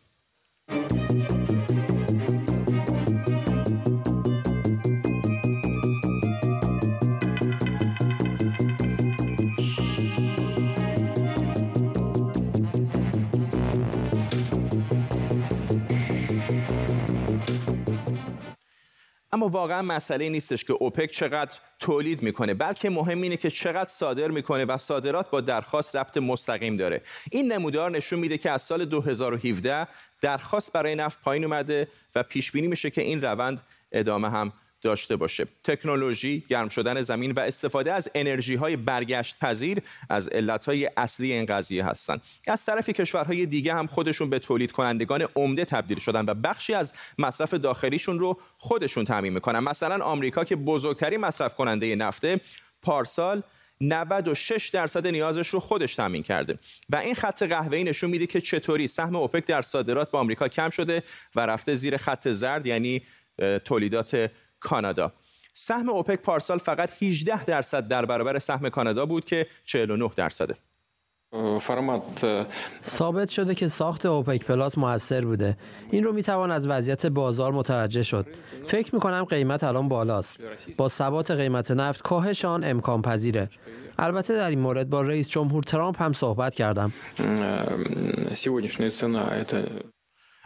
اما 19.40 19.48
واقعا 19.48 19.82
مسئله 19.82 20.30
نیستش 20.30 20.64
که 20.64 20.74
اوپک 20.74 21.12
چقدر 21.12 21.60
تولید 21.80 22.24
می‌کنه 22.24 22.54
بلکه 22.54 22.90
مهم 22.90 23.22
اینه 23.22 23.38
که 23.38 23.50
چقدر 23.50 23.90
صادر 23.90 24.28
می‌کنه 24.28 24.66
و 24.66 24.78
صادرات 24.78 25.30
با 25.30 25.42
درخواست 25.42 25.96
ربط 25.96 26.18
مستقیم 26.18 26.78
داره. 26.78 27.02
این 27.32 27.52
نمودار 27.52 27.92
نشون 27.92 28.20
میده 28.20 28.38
که 28.38 28.52
از 28.52 28.62
سال 28.62 28.86
2017 28.86 29.88
درخواست 30.22 30.74
برای 30.74 30.96
نفت 30.96 31.22
پایین 31.22 31.44
اومده 31.44 31.88
و 32.16 32.24
پیش 32.24 32.52
بینی 32.52 32.68
میشه 32.68 32.90
که 32.90 33.02
این 33.02 33.22
روند 33.22 33.62
ادامه 33.92 34.30
هم 34.30 34.54
داشته 34.82 35.16
باشه. 35.16 35.48
تکنولوژی 35.64 36.44
گرم 36.48 36.70
شدن 36.70 37.02
زمین 37.02 37.32
و 37.32 37.40
استفاده 37.40 37.94
از 37.94 38.10
انرژی 38.16 38.56
های 38.56 38.76
برگشت 38.76 39.40
پذیر 39.40 39.82
از 40.10 40.28
علت 40.28 40.66
های 40.66 40.90
اصلی 40.98 41.34
این 41.34 41.46
قضیه 41.46 41.86
هستند. 41.86 42.22
از 42.48 42.66
طرفی 42.66 42.94
کشورهای 42.94 43.46
دیگه 43.46 43.74
هم 43.74 43.88
خودشون 43.88 44.30
به 44.30 44.40
تولید 44.40 44.72
کنندگان 44.72 45.28
عمده 45.36 45.66
تبدیل 45.66 46.00
شدن 46.00 46.26
و 46.26 46.34
بخشی 46.34 46.74
از 46.74 46.94
مصرف 47.20 47.54
داخلیشون 47.54 48.20
رو 48.20 48.40
خودشون 48.58 49.06
تعمین 49.06 49.34
می‌کنن. 49.34 49.60
مثلا 49.60 50.06
آمریکا 50.06 50.44
که 50.44 50.56
بزرگترین 50.56 51.20
مصرف 51.20 51.56
کننده 51.56 51.96
نفته 51.96 52.42
پارسال 52.82 53.44
96 53.82 54.70
درصد 54.70 55.08
نیازش 55.08 55.48
رو 55.48 55.60
خودش 55.60 55.96
تامین 55.96 56.24
کرده. 56.24 56.60
و 56.90 56.96
این 56.96 57.16
خط 57.16 57.44
قهوه‌ای 57.44 57.84
نشون 57.84 58.10
میده 58.10 58.28
که 58.28 58.42
چطوری 58.42 58.88
سهم 58.88 59.16
اوپک 59.16 59.46
در 59.46 59.62
صادرات 59.62 60.12
به 60.12 60.18
آمریکا 60.18 60.48
کم 60.48 60.70
شده 60.70 61.04
و 61.36 61.46
رفته 61.46 61.76
زیر 61.76 61.98
خط 61.98 62.28
زرد 62.28 62.68
یعنی 62.68 63.02
تولیدات 63.66 64.32
کانادا. 64.60 65.12
سهم 65.54 65.90
اوپک 65.90 66.22
پارسال 66.22 66.58
فقط 66.58 66.90
18 67.04 67.46
درصد 67.46 67.88
در 67.88 68.06
برابر 68.06 68.40
سهم 68.40 68.70
کانادا 68.70 69.06
بود 69.06 69.26
که 69.26 69.48
49 69.66 70.10
درصده. 70.16 70.56
فرمت 71.60 72.26
ثابت 72.86 73.30
شده 73.30 73.56
که 73.56 73.68
ساخت 73.68 74.06
اوپک 74.06 74.46
پلاس 74.46 74.78
موثر 74.78 75.26
بوده. 75.26 75.58
این 75.92 76.04
رو 76.04 76.14
می‌توان 76.14 76.52
از 76.52 76.68
وضعیت 76.68 77.06
بازار 77.06 77.52
متوجه 77.52 78.04
شد. 78.04 78.28
فکر 78.68 78.96
می‌کنم 78.96 79.24
قیمت 79.24 79.64
الان 79.64 79.90
بالاست. 79.90 80.40
با 80.78 80.90
ثبات 80.90 81.32
قیمت 81.32 81.72
نفت 81.72 82.02
کاهش 82.02 82.46
آن 82.46 82.64
امکان 82.64 83.02
پذیره. 83.02 83.50
البته 83.98 84.36
در 84.36 84.50
این 84.50 84.60
مورد 84.60 84.90
با 84.90 85.02
رئیس 85.02 85.30
جمهور 85.30 85.64
ترامپ 85.64 86.02
هم 86.02 86.14
صحبت 86.14 86.56
کردم. 86.56 86.92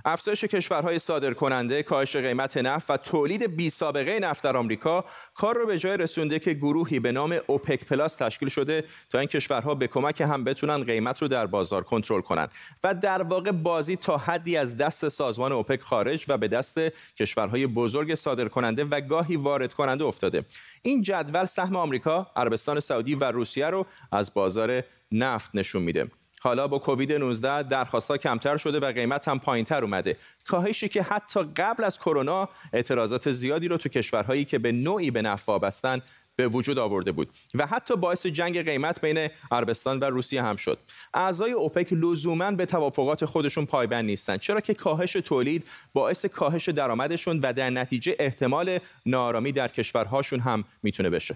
افزایش 0.05 0.43
کشورهای 0.43 0.99
صادرکننده، 0.99 1.83
کاهش 1.83 2.15
قیمت 2.15 2.57
نفت 2.57 2.91
و 2.91 2.97
تولید 2.97 3.55
بی 3.55 3.69
سابقه 3.69 4.19
نفت 4.19 4.43
در 4.43 4.57
آمریکا 4.57 5.05
کار 5.33 5.55
رو 5.55 5.65
به 5.65 5.79
جای 5.79 5.97
رسونده 5.97 6.39
که 6.39 6.53
گروهی 6.53 6.99
به 6.99 7.11
نام 7.11 7.37
اوپک 7.47 7.85
پلاس 7.85 8.15
تشکیل 8.15 8.49
شده 8.49 8.83
تا 9.09 9.19
این 9.19 9.27
کشورها 9.27 9.75
به 9.75 9.87
کمک 9.87 10.21
هم 10.21 10.43
بتونن 10.43 10.83
قیمت 10.83 11.21
رو 11.21 11.27
در 11.27 11.45
بازار 11.45 11.83
کنترل 11.83 12.21
کنن. 12.21 12.47
و 12.83 12.95
در 12.95 13.23
واقع 13.23 13.51
بازی 13.51 13.95
تا 13.95 14.17
حدی 14.17 14.57
از 14.57 14.77
دست 14.77 15.09
سازمان 15.09 15.51
اوپک 15.51 15.81
خارج 15.81 16.25
و 16.27 16.37
به 16.37 16.47
دست 16.47 16.79
کشورهای 17.17 17.67
بزرگ 17.67 18.15
صادرکننده 18.15 18.83
و 18.83 19.01
گاهی 19.01 19.35
وارد 19.35 19.73
کننده 19.73 20.03
افتاده. 20.03 20.45
این 20.81 21.01
جدول 21.01 21.45
سهم 21.45 21.75
آمریکا، 21.75 22.27
عربستان 22.35 22.79
سعودی 22.79 23.15
و 23.15 23.23
روسیه 23.23 23.67
رو 23.67 23.85
از 24.11 24.33
بازار 24.33 24.83
نفت 25.11 25.51
نشون 25.53 25.81
میده. 25.81 26.22
حالا 26.43 26.67
با 26.67 26.79
کووید 26.79 27.13
19 27.13 27.63
درخواستها 27.63 28.17
کمتر 28.17 28.57
شده 28.57 28.79
و 28.79 28.91
قیمت 28.91 29.27
هم 29.27 29.39
پایینتر 29.39 29.83
اومده. 29.83 30.13
کاهشی 30.47 30.89
که 30.89 31.03
حتی 31.03 31.43
قبل 31.43 31.83
از 31.83 31.99
کرونا 31.99 32.49
اعتراضات 32.73 33.31
زیادی 33.31 33.67
رو 33.67 33.77
تو 33.77 33.89
کشورهایی 33.89 34.45
که 34.45 34.59
به 34.59 34.71
نوعی 34.71 35.11
به 35.11 35.21
نفت 35.21 35.49
وابستن 35.49 36.01
به 36.35 36.47
وجود 36.47 36.79
آورده 36.79 37.11
بود 37.11 37.29
و 37.55 37.65
حتی 37.65 37.95
باعث 37.95 38.25
جنگ 38.25 38.65
قیمت 38.65 39.01
بین 39.01 39.29
عربستان 39.51 39.99
و 39.99 40.03
روسیه 40.03 40.43
هم 40.43 40.55
شد. 40.55 40.79
اعضای 41.13 41.51
اوپک 41.51 41.93
لزوما 41.93 42.51
به 42.51 42.65
توافقات 42.65 43.25
خودشون 43.25 43.65
پایبند 43.65 44.05
نیستن 44.05 44.37
چرا 44.37 44.61
که 44.61 44.73
کاهش 44.73 45.13
تولید 45.13 45.67
باعث 45.93 46.25
کاهش 46.25 46.69
درآمدشون 46.69 47.39
و 47.39 47.53
در 47.53 47.69
نتیجه 47.69 48.15
احتمال 48.19 48.79
نارامی 49.05 49.51
در 49.51 49.67
کشورهاشون 49.67 50.39
هم 50.39 50.63
می‌تونه 50.83 51.09
بشه. 51.09 51.35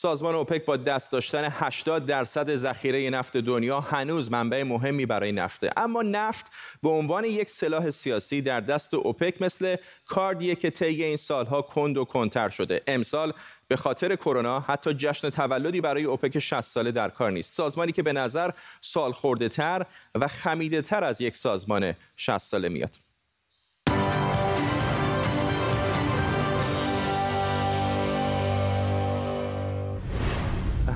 سازمان 0.00 0.34
اوپک 0.34 0.64
با 0.64 0.76
دست 0.76 1.12
داشتن 1.12 1.48
80 1.50 2.06
درصد 2.06 2.56
ذخیره 2.56 3.10
نفت 3.10 3.36
دنیا 3.36 3.80
هنوز 3.80 4.30
منبع 4.30 4.62
مهمی 4.62 5.06
برای 5.06 5.32
نفته. 5.32 5.70
اما 5.76 6.02
نفت 6.02 6.46
به 6.82 6.88
عنوان 6.88 7.24
یک 7.24 7.50
سلاح 7.50 7.90
سیاسی 7.90 8.42
در 8.42 8.60
دست 8.60 8.94
اوپک 8.94 9.42
مثل 9.42 9.76
کاردیه 10.06 10.54
که 10.54 10.70
طی 10.70 11.04
این 11.04 11.16
سالها 11.16 11.62
کند 11.62 11.98
و 11.98 12.04
کندتر 12.04 12.48
شده. 12.48 12.82
امسال 12.86 13.32
به 13.68 13.76
خاطر 13.76 14.16
کرونا 14.16 14.60
حتی 14.60 14.94
جشن 14.94 15.30
تولدی 15.30 15.80
برای 15.80 16.04
اوپک 16.04 16.38
60 16.38 16.60
ساله 16.60 16.92
در 16.92 17.08
کار 17.08 17.30
نیست. 17.30 17.54
سازمانی 17.54 17.92
که 17.92 18.02
به 18.02 18.12
نظر 18.12 18.50
سال 18.80 19.12
خورده 19.12 19.48
تر 19.48 19.86
و 20.14 20.28
خمیده 20.28 20.82
تر 20.82 21.04
از 21.04 21.20
یک 21.20 21.36
سازمان 21.36 21.94
60 22.16 22.38
ساله 22.38 22.68
میاد. 22.68 23.07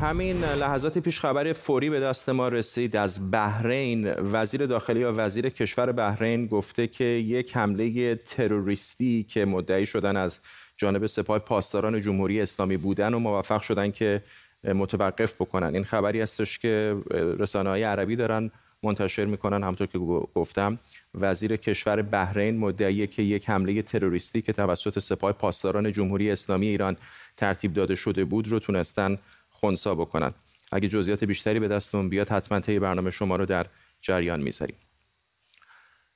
همین 0.02 0.44
لحظات 0.44 0.98
پیش 0.98 1.20
خبر 1.20 1.52
فوری 1.52 1.90
به 1.90 2.00
دست 2.00 2.28
ما 2.28 2.48
رسید. 2.48 2.96
از 2.96 3.30
بحرین 3.30 4.12
وزیر 4.32 4.66
داخلی 4.66 5.00
یا 5.00 5.12
وزیر 5.16 5.48
کشور 5.48 5.92
بحرین 5.92 6.46
گفته 6.46 6.86
که 6.86 7.04
یک 7.04 7.56
حمله 7.56 8.14
تروریستی 8.14 9.26
که 9.28 9.44
مدعی 9.44 9.86
شدن 9.86 10.16
از 10.16 10.40
جانب 10.76 11.06
سپاه 11.06 11.38
پاسداران 11.38 12.00
جمهوری 12.00 12.40
اسلامی 12.40 12.76
بودن 12.76 13.14
و 13.14 13.18
موفق 13.18 13.62
شدن 13.62 13.90
که 13.90 14.22
متوقف 14.64 15.34
بکنن. 15.34 15.74
این 15.74 15.84
خبری 15.84 16.20
هستش 16.20 16.58
که 16.58 16.96
رسانه 17.38 17.70
های 17.70 17.82
عربی 17.82 18.16
دارن 18.16 18.50
منتشر 18.82 19.24
می‌کنن 19.24 19.62
همطور 19.62 19.86
که 19.86 19.98
گفتم. 20.34 20.78
وزیر 21.14 21.56
کشور 21.56 22.02
بحرین 22.02 22.58
مدعیه 22.58 23.06
که 23.06 23.22
یک 23.22 23.50
حمله 23.50 23.82
تروریستی 23.82 24.42
که 24.42 24.52
توسط 24.52 24.98
سپاه 24.98 25.32
پاسداران 25.32 25.92
جمهوری 25.92 26.30
اسلامی 26.30 26.66
ایران 26.66 26.96
ترتیب 27.36 27.74
داده 27.74 27.94
شده 27.94 28.24
بود 28.24 28.48
رو 28.48 28.58
تونستن 28.58 29.16
خونسا 29.62 29.94
بکنن. 29.94 30.34
اگه 30.72 30.88
جزئیات 30.88 31.24
بیشتری 31.24 31.60
به 31.60 31.68
دستمون 31.68 32.08
بیاد 32.08 32.28
حتما 32.28 32.60
طی 32.60 32.78
برنامه 32.78 33.10
شما 33.10 33.36
رو 33.36 33.46
در 33.46 33.66
جریان 34.00 34.40
می‌ذاریم. 34.40 34.76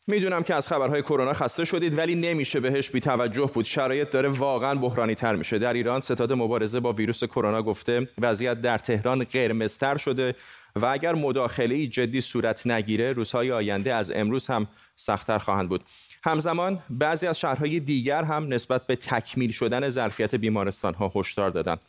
می‌دونم 0.07 0.43
که 0.43 0.55
از 0.55 0.69
خبرهای 0.69 1.03
کرونا 1.03 1.33
خسته 1.33 1.65
شدید 1.65 1.99
ولی 1.99 2.15
نمیشه 2.15 2.61
بهش 2.61 2.91
بی 2.91 3.01
توجه 3.01 3.51
بود. 3.55 3.65
شرایط 3.65 4.11
داره 4.11 4.29
واقعا 4.29 4.75
بحرانی 4.75 5.15
تر 5.15 5.37
میشه. 5.37 5.59
در 5.59 5.73
ایران 5.73 6.01
ستاد 6.01 6.33
مبارزه 6.33 6.81
با 6.81 6.93
ویروس 6.93 7.25
کرونا 7.25 7.63
گفته 7.63 8.09
وضعیت 8.19 8.61
در 8.61 8.79
تهران 8.79 9.25
قرمزتر 9.25 9.97
شده 9.97 10.35
و 10.77 10.87
اگر 10.87 11.15
مداخله 11.15 11.87
جدی 11.87 12.21
صورت 12.21 12.67
نگیره 12.67 13.13
روزهای 13.13 13.53
آینده 13.53 13.95
از 13.95 14.11
امروز 14.11 14.47
هم 14.47 14.67
سختتر 14.97 15.39
خواهند 15.39 15.69
بود. 15.69 15.85
همزمان 16.25 16.83
بعضی 16.91 17.27
از 17.27 17.41
شهرهای 17.41 17.81
دیگر 17.81 18.25
هم 18.25 18.55
نسبت 18.55 18.87
به 18.87 18.97
تکمیل 18.97 19.51
شدن 19.51 19.91
ظرفیت 19.91 20.35
بیمارستان 20.35 20.95
ها 20.95 21.13
هشدار 21.15 21.51
دادند 21.51 21.85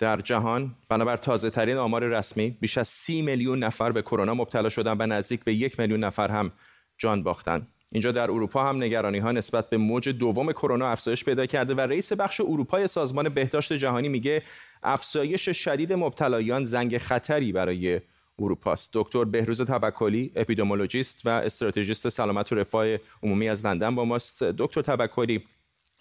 در 0.00 0.20
جهان 0.20 0.74
بنابر 0.88 1.16
تازه 1.16 1.50
ترین 1.50 1.76
آمار 1.76 2.04
رسمی 2.04 2.56
بیش 2.60 2.78
از 2.78 2.88
سی 2.88 3.22
میلیون 3.22 3.64
نفر 3.64 3.92
به 3.92 4.02
کرونا 4.02 4.34
مبتلا 4.34 4.68
شدن 4.68 4.96
و 4.98 5.06
نزدیک 5.06 5.44
به 5.44 5.54
یک 5.54 5.80
میلیون 5.80 6.04
نفر 6.04 6.28
هم 6.28 6.52
جان 6.98 7.22
باختند. 7.22 7.70
اینجا 7.92 8.12
در 8.12 8.30
اروپا 8.30 8.68
هم 8.68 8.76
نگرانی 8.82 9.18
ها 9.18 9.32
نسبت 9.32 9.70
به 9.70 9.76
موج 9.76 10.08
دوم 10.08 10.52
کرونا 10.52 10.88
افزایش 10.88 11.24
پیدا 11.24 11.46
کرده 11.46 11.74
و 11.74 11.80
رئیس 11.80 12.12
بخش 12.12 12.40
اروپای 12.40 12.86
سازمان 12.86 13.28
بهداشت 13.28 13.72
جهانی 13.72 14.08
میگه 14.08 14.42
افزایش 14.82 15.48
شدید 15.48 15.92
مبتلایان 15.92 16.64
زنگ 16.64 16.98
خطری 16.98 17.52
برای 17.52 18.00
اروپاست 18.38 18.90
دکتر 18.94 19.24
بهروز 19.24 19.62
تبکلی 19.62 20.32
اپیدمیولوژیست 20.36 21.26
و 21.26 21.28
استراتژیست 21.28 22.08
سلامت 22.08 22.52
و 22.52 22.54
رفاه 22.54 22.86
عمومی 23.22 23.48
از 23.48 23.66
لندن 23.66 23.94
با 23.94 24.04
ماست 24.04 24.42
دکتر 24.42 24.82
تبکلی 24.82 25.44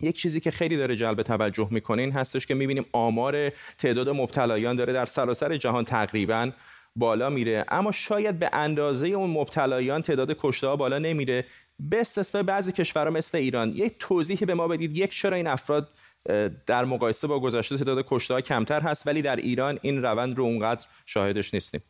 یک 0.02 0.18
چیزی 0.18 0.40
که 0.40 0.52
خیلی 0.52 0.78
داره 0.78 0.96
جلب 0.96 1.22
توجه 1.22 1.68
می‌کنه 1.72 2.02
این 2.02 2.12
هستش 2.12 2.46
که 2.46 2.54
می‌بینیم 2.54 2.86
آمار 2.92 3.50
تعداد 3.78 4.10
مبتلایان 4.10 4.76
داره 4.76 4.94
در 4.94 5.06
سراسر 5.06 5.58
جهان 5.58 5.86
تقریبا 5.86 6.52
بالا 6.96 7.30
میره. 7.30 7.66
اما 7.68 7.92
شاید 7.92 8.40
به 8.40 8.50
اندازه 8.54 9.08
اون 9.08 9.30
مبتلایان 9.30 10.02
تعداد 10.02 10.38
کشته 10.40 10.68
ها 10.68 10.76
بالا 10.76 11.00
نمیره. 11.00 11.46
به 11.80 12.00
استثنای 12.00 12.44
بعضی 12.44 12.72
کشورها 12.72 13.10
مثل 13.10 13.38
ایران 13.38 13.70
یک 13.70 13.96
توضیحی 14.00 14.46
به 14.46 14.54
ما 14.54 14.68
بدید. 14.68 14.98
یک 14.98 15.12
چرا 15.12 15.38
این 15.38 15.48
افراد 15.48 15.90
در 16.66 16.86
مقایسه 16.86 17.28
با 17.28 17.40
گذشته 17.40 17.78
تعداد 17.78 18.06
کشته 18.08 18.34
ها 18.34 18.42
کمتر 18.42 18.82
هست 18.82 19.08
ولی 19.08 19.22
در 19.22 19.36
ایران 19.36 19.80
این 19.82 20.02
روند 20.02 20.38
رو 20.38 20.44
اونقدر 20.44 20.86
شاهدش 21.06 21.54
نیستیم؟ 21.54 21.82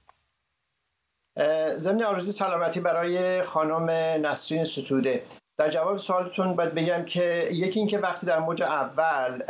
ضمن 1.75 2.03
آرزوی 2.03 2.31
سلامتی 2.31 2.79
برای 2.79 3.43
خانم 3.43 3.89
نسرین 4.25 4.63
ستوده. 4.63 5.23
در 5.59 5.69
جواب 5.69 5.97
سوالتون 5.97 6.55
باید 6.55 6.73
بگم 6.73 7.05
که 7.05 7.47
یکی 7.51 7.79
اینکه 7.79 7.97
وقتی 7.97 8.25
در 8.25 8.39
موج 8.39 8.63
اول 8.63 9.41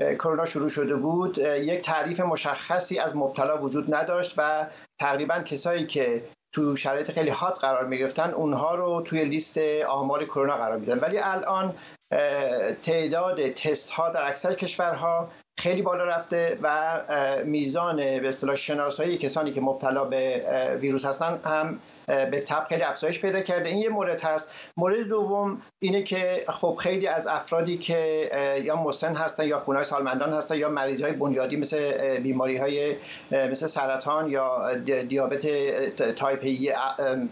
کرونا 0.00 0.44
شروع 0.44 0.68
شده 0.68 0.96
بود 0.96 1.38
یک 1.38 1.80
تعریف 1.80 2.20
مشخصی 2.20 2.98
از 2.98 3.16
مبتلا 3.16 3.58
وجود 3.58 3.94
نداشت 3.94 4.34
و 4.36 4.66
تقریبا 5.00 5.38
کسایی 5.38 5.86
که 5.86 6.22
تو 6.54 6.76
شرایط 6.76 7.10
خیلی 7.10 7.30
حاد 7.30 7.54
قرار 7.54 7.84
می 7.86 7.98
گرفتن 7.98 8.30
اونها 8.30 8.74
رو 8.74 9.02
توی 9.02 9.24
لیست 9.24 9.58
آمار 9.88 10.24
کرونا 10.24 10.56
قرار 10.56 10.78
میدن 10.78 10.98
ولی 10.98 11.18
الان 11.18 11.74
تعداد 12.82 13.48
تست 13.48 13.90
ها 13.90 14.10
در 14.10 14.28
اکثر 14.28 14.54
کشورها 14.54 15.28
خیلی 15.58 15.82
بالا 15.82 16.04
رفته 16.04 16.58
و 16.62 17.00
میزان 17.44 17.96
به 17.96 18.28
اصطلاح 18.28 18.56
شناسایی 18.56 19.18
کسانی 19.18 19.52
که 19.52 19.60
مبتلا 19.60 20.04
به 20.04 20.78
ویروس 20.80 21.06
هستن 21.06 21.38
هم 21.44 21.78
به 22.06 22.40
طبع 22.46 22.66
خیلی 22.68 22.82
افزایش 22.82 23.20
پیدا 23.20 23.40
کرده. 23.40 23.68
این 23.68 23.78
یه 23.78 23.88
مورد 23.88 24.20
هست. 24.20 24.50
مورد 24.76 24.98
دوم 24.98 25.62
اینه 25.78 26.02
که 26.02 26.44
خب 26.48 26.78
خیلی 26.80 27.06
از 27.06 27.26
افرادی 27.26 27.78
که 27.78 28.30
یا 28.64 28.76
مسن 28.76 29.14
هستن 29.14 29.46
یا 29.46 29.60
خونه‌های 29.60 29.84
سالمندان 29.84 30.32
هستن 30.32 30.56
یا 30.56 30.68
مریضی 30.68 31.02
های 31.02 31.12
بنیادی 31.12 31.56
مثل 31.56 32.18
بیماری 32.18 32.56
های 32.56 32.96
مثل 33.30 33.66
سرطان 33.66 34.30
یا 34.30 34.74
دیابت 35.08 35.46
تایپ 36.14 36.40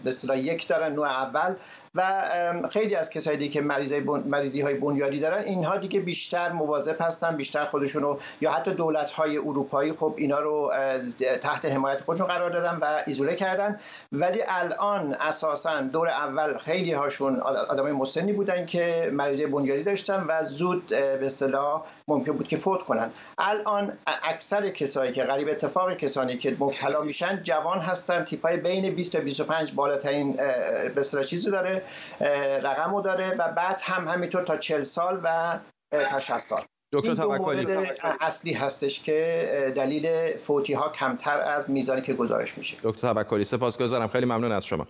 به 0.03 0.37
یک 0.37 0.67
دارن. 0.67 0.93
نوع 0.93 1.07
اول 1.07 1.55
و 1.95 2.23
خیلی 2.71 2.95
از 2.95 3.09
کسایی 3.09 3.37
دیگه 3.37 3.51
که 3.51 3.61
مریضی 4.25 4.61
های 4.61 4.73
بنیادی 4.73 5.19
دارن 5.19 5.43
اینها 5.43 5.77
دیگه 5.77 5.99
بیشتر 5.99 6.51
مواظب 6.51 7.01
هستن 7.01 7.35
بیشتر 7.35 7.65
خودشونو 7.65 8.17
یا 8.41 8.51
حتی 8.51 8.71
دولت 8.71 9.11
های 9.11 9.37
اروپایی 9.37 9.93
خب 9.93 10.13
اینا 10.17 10.39
رو 10.39 10.73
تحت 11.41 11.65
حمایت 11.65 12.01
خودشون 12.01 12.27
قرار 12.27 12.49
دادن 12.49 12.77
و 12.81 13.01
ایزوله 13.07 13.35
کردن. 13.35 13.79
ولی 14.11 14.43
الان 14.47 15.13
اساسا 15.13 15.81
دور 15.81 16.07
اول 16.07 16.57
خیلی 16.57 16.93
هاشون 16.93 17.39
آدمای 17.39 17.91
مسنی 17.91 18.33
بودن 18.33 18.65
که 18.65 19.09
مریضی 19.13 19.45
بنیادی 19.45 19.83
داشتن 19.83 20.25
و 20.27 20.43
زود 20.43 20.87
به 20.87 21.25
اصطلاح 21.25 21.83
ممکن 22.11 22.31
بود 22.31 22.47
که 22.47 22.57
فوت 22.57 22.83
کنن. 22.83 23.11
الان 23.37 23.93
اکثر 24.23 24.69
کسایی 24.69 25.11
که 25.11 25.23
غریب 25.23 25.47
اتفاق 25.47 25.93
کسانی 25.93 26.37
که 26.37 26.55
مبتلا 26.59 27.01
میشن 27.01 27.43
جوان 27.43 27.79
هستن 27.79 28.23
تیپای 28.23 28.57
بین 28.57 28.95
20 28.95 29.13
تا 29.13 29.19
25 29.19 29.71
بالاترین 29.71 30.33
به 30.95 31.23
چیزی 31.25 31.51
داره 31.51 31.81
رقمو 32.63 33.01
داره 33.01 33.35
و 33.39 33.51
بعد 33.51 33.81
هم 33.83 34.07
همینطور 34.07 34.43
تا 34.43 34.57
40 34.57 34.83
سال 34.83 35.21
و 35.23 35.59
تا 35.91 36.19
60 36.19 36.39
سال. 36.39 36.61
دکتر 36.93 37.15
توکلی. 37.15 37.91
اصلی 38.21 38.53
هستش 38.53 39.03
که 39.03 39.73
دلیل 39.75 40.37
فوتی 40.37 40.73
ها 40.73 40.89
کمتر 40.89 41.39
از 41.39 41.69
میزانی 41.69 42.01
که 42.01 42.13
گزارش 42.13 42.57
میشه. 42.57 42.77
دکتر 42.83 43.13
توکلی 43.13 43.43
سپاسگزارم. 43.43 44.07
خیلی 44.07 44.25
ممنون 44.25 44.51
از 44.51 44.65
شما. 44.65 44.87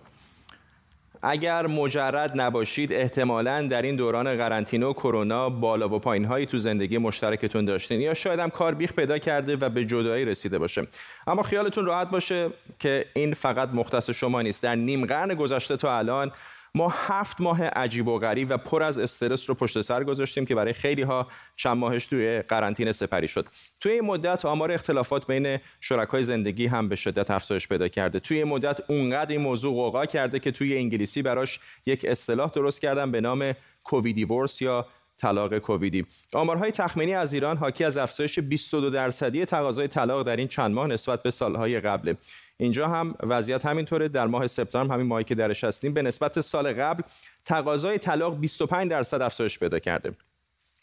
اگر 1.22 1.66
مجرد 1.66 2.40
نباشید 2.40 2.92
احتمالا 2.92 3.66
در 3.66 3.82
این 3.82 3.96
دوران 3.96 4.36
قرنطینه 4.36 4.86
و 4.86 4.92
کرونا 4.92 5.50
بالا 5.50 5.88
و 5.88 5.98
پایین 5.98 6.24
هایی 6.24 6.46
تو 6.46 6.58
زندگی 6.58 6.98
مشترکتون 6.98 7.64
داشتین 7.64 8.00
یا 8.00 8.14
شاید 8.14 8.40
هم 8.40 8.50
کار 8.50 8.74
بیخ 8.74 8.92
پیدا 8.92 9.18
کرده 9.18 9.56
و 9.56 9.68
به 9.68 9.84
جدایی 9.84 10.24
رسیده 10.24 10.58
باشه. 10.58 10.86
اما 11.26 11.42
خیالتون 11.42 11.86
راحت 11.86 12.10
باشه 12.10 12.50
که 12.78 13.04
این 13.14 13.34
فقط 13.34 13.68
مختص 13.72 14.10
شما 14.10 14.42
نیست. 14.42 14.62
در 14.62 14.74
نیم 14.74 15.06
قرن 15.06 15.34
گذشته 15.34 15.76
تا 15.76 15.98
الان 15.98 16.32
ما 16.74 16.88
هفت 16.88 17.40
ماه 17.40 17.64
عجیب 17.64 18.08
و 18.08 18.18
غریب 18.18 18.46
و 18.50 18.56
پر 18.56 18.82
از 18.82 18.98
استرس 18.98 19.48
رو 19.48 19.54
پشت 19.54 19.80
سر 19.80 20.04
گذاشتیم 20.04 20.44
که 20.44 20.54
برای 20.54 20.72
خیلی 20.72 21.02
ها 21.02 21.28
چند 21.56 21.76
ماهش 21.76 22.06
توی 22.06 22.40
قرنطینه 22.40 22.92
سپری 22.92 23.28
شد. 23.28 23.46
توی 23.80 23.92
این 23.92 24.04
مدت 24.04 24.44
آمار 24.44 24.72
اختلافات 24.72 25.26
بین 25.26 25.58
شرکای 25.80 26.22
زندگی 26.22 26.66
هم 26.66 26.88
به 26.88 26.96
شدت 26.96 27.30
افزایش 27.30 27.68
پیدا 27.68 27.88
کرده. 27.88 28.20
توی 28.20 28.36
این 28.36 28.48
مدت 28.48 28.90
اونقدر 28.90 29.32
این 29.32 29.40
موضوع 29.40 29.74
قوقا 29.74 30.06
کرده 30.06 30.38
که 30.38 30.50
توی 30.50 30.76
انگلیسی 30.78 31.22
براش 31.22 31.60
یک 31.86 32.04
اصطلاح 32.08 32.50
درست 32.50 32.80
کردن 32.80 33.10
به 33.10 33.20
نام 33.20 33.52
کوویدیورس 33.84 34.62
یا 34.62 34.86
طلاق 35.16 35.58
کوویدی. 35.58 36.06
آمارهای 36.32 36.70
تخمینی 36.70 37.14
از 37.14 37.32
ایران 37.32 37.56
حاکی 37.56 37.84
از 37.84 37.96
افزایش 37.96 38.38
22 38.38 38.90
درصدی 38.90 39.44
تقاضای 39.44 39.88
طلاق 39.88 40.22
در 40.26 40.36
این 40.36 40.48
چند 40.48 40.74
ماه 40.74 40.86
نسبت 40.86 41.22
به 41.22 41.30
سالهای 41.30 41.80
قبل 41.80 42.14
اینجا 42.62 42.88
هم 42.88 43.14
وضعیت 43.20 43.66
همینطوره. 43.66 44.08
در 44.08 44.26
ماه 44.26 44.46
سپتامبر 44.46 44.94
همین 44.94 45.06
ماهی 45.06 45.24
که 45.24 45.34
درش 45.34 45.64
هستیم 45.64 45.94
به 45.94 46.02
نسبت 46.02 46.40
سال 46.40 46.72
قبل 46.72 47.02
تقاضای 47.44 47.98
طلاق 47.98 48.38
25 48.38 48.90
درصد 48.90 49.22
افزایش 49.22 49.58
پیدا 49.58 49.78
کرده. 49.78 50.12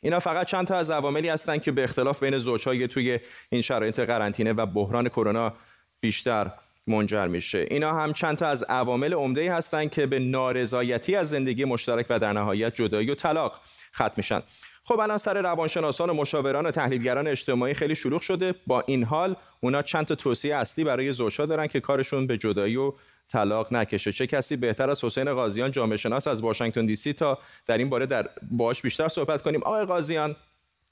اینا 0.04 0.20
فقط 0.20 0.48
چند 0.48 0.68
تا 0.68 0.76
از 0.76 0.92
عواملی 0.92 1.30
هستند 1.30 1.62
که 1.62 1.72
به 1.72 1.84
اختلاف 1.84 2.24
بین 2.24 2.38
زوجهای 2.38 2.88
توی 2.88 3.20
این 3.50 3.62
شرایط 3.62 4.00
قرنطینه 4.00 4.54
و 4.54 4.66
بحران 4.66 5.10
کرونا 5.10 5.54
بیشتر 6.00 6.52
منجر 6.88 7.28
میشه. 7.28 7.68
اینا 7.70 7.94
هم 7.94 8.14
چند 8.14 8.38
تا 8.38 8.48
از 8.48 8.64
عوامل 8.64 9.14
عمده 9.14 9.54
هستند 9.54 9.92
که 9.92 10.06
به 10.06 10.20
نارضایتی 10.20 11.16
از 11.16 11.30
زندگی 11.30 11.66
مشترک 11.66 12.06
و 12.10 12.20
در 12.20 12.34
نهایت 12.34 12.76
جدایی 12.76 13.12
و 13.12 13.16
طلاق 13.16 13.60
ختم 13.96 14.14
میشن. 14.18 14.42
خب 14.90 15.00
الان 15.00 15.18
سر 15.18 15.42
روانشناسان 15.42 16.10
و 16.10 16.14
مشاوران 16.14 16.66
و 16.66 16.72
تحلیلگران 16.72 17.28
اجتماعی 17.28 17.74
خیلی 17.74 17.96
شلوغ 17.96 18.22
شده. 18.22 18.56
با 18.68 18.84
این 18.88 19.04
حال 19.04 19.36
اونا 19.60 19.82
چند 19.82 20.06
تا 20.06 20.16
توصیه 20.16 20.56
اصلی 20.56 20.84
برای 20.84 21.14
زوجها 21.14 21.46
دارن 21.46 21.68
که 21.68 21.80
کارشون 21.80 22.28
به 22.28 22.38
جدایی 22.38 22.76
و 22.76 22.94
طلاق 23.28 23.74
نکشه. 23.74 24.12
چه 24.12 24.28
کسی 24.28 24.56
بهتر 24.56 24.90
از 24.90 25.04
حسین 25.04 25.34
قاضیان 25.34 25.72
جامعه 25.72 25.98
شناس 25.98 26.28
از 26.28 26.42
واشنگتن 26.42 26.86
دی 26.86 26.96
سی 26.96 27.14
تا 27.14 27.40
در 27.66 27.78
این 27.78 27.90
باره 27.90 28.06
در 28.06 28.30
باش 28.52 28.82
بیشتر 28.82 29.08
صحبت 29.08 29.42
کنیم. 29.42 29.64
آقای 29.64 29.86
قاضیان 29.86 30.36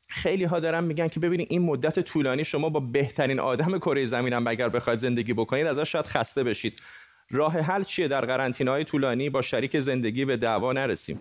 خیلی 0.07 0.43
ها 0.43 0.59
دارن 0.59 0.83
میگن 0.83 1.07
که 1.07 1.19
ببینید 1.19 1.47
این 1.49 1.61
مدت 1.61 1.99
طولانی 1.99 2.45
شما 2.45 2.69
با 2.69 2.79
بهترین 2.79 3.39
آدم 3.39 3.77
کره 3.77 4.05
زمین 4.05 4.33
هم 4.33 4.47
اگر 4.47 4.69
بخواید 4.69 4.99
زندگی 4.99 5.33
بکنید 5.33 5.67
ازش 5.67 5.91
شاید 5.91 6.05
خسته 6.05 6.43
بشید. 6.43 6.81
راه 7.29 7.59
حل 7.59 7.83
چیه 7.83 8.07
در 8.07 8.25
قرنطینه 8.25 8.71
های 8.71 8.83
طولانی؟ 8.83 9.29
با 9.29 9.41
شریک 9.41 9.79
زندگی 9.79 10.25
به 10.25 10.37
دعوا 10.37 10.73
نرسیم. 10.73 11.19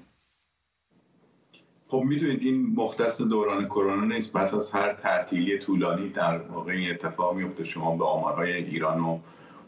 خب 1.88 2.02
می‌دونید 2.06 2.42
این 2.42 2.72
مختص 2.76 3.22
دوران 3.22 3.64
کرونا 3.64 4.04
نیست. 4.04 4.32
پس 4.32 4.54
از 4.54 4.70
هر 4.70 4.92
تعطیلی 4.92 5.58
طولانی 5.58 6.08
در 6.08 6.38
واقع 6.38 6.72
این 6.72 6.90
اتفاق 6.90 7.36
میفته 7.36 7.64
شما 7.64 7.96
به 7.96 8.04
آمارهای 8.04 8.52
ایران 8.52 9.00
و 9.00 9.18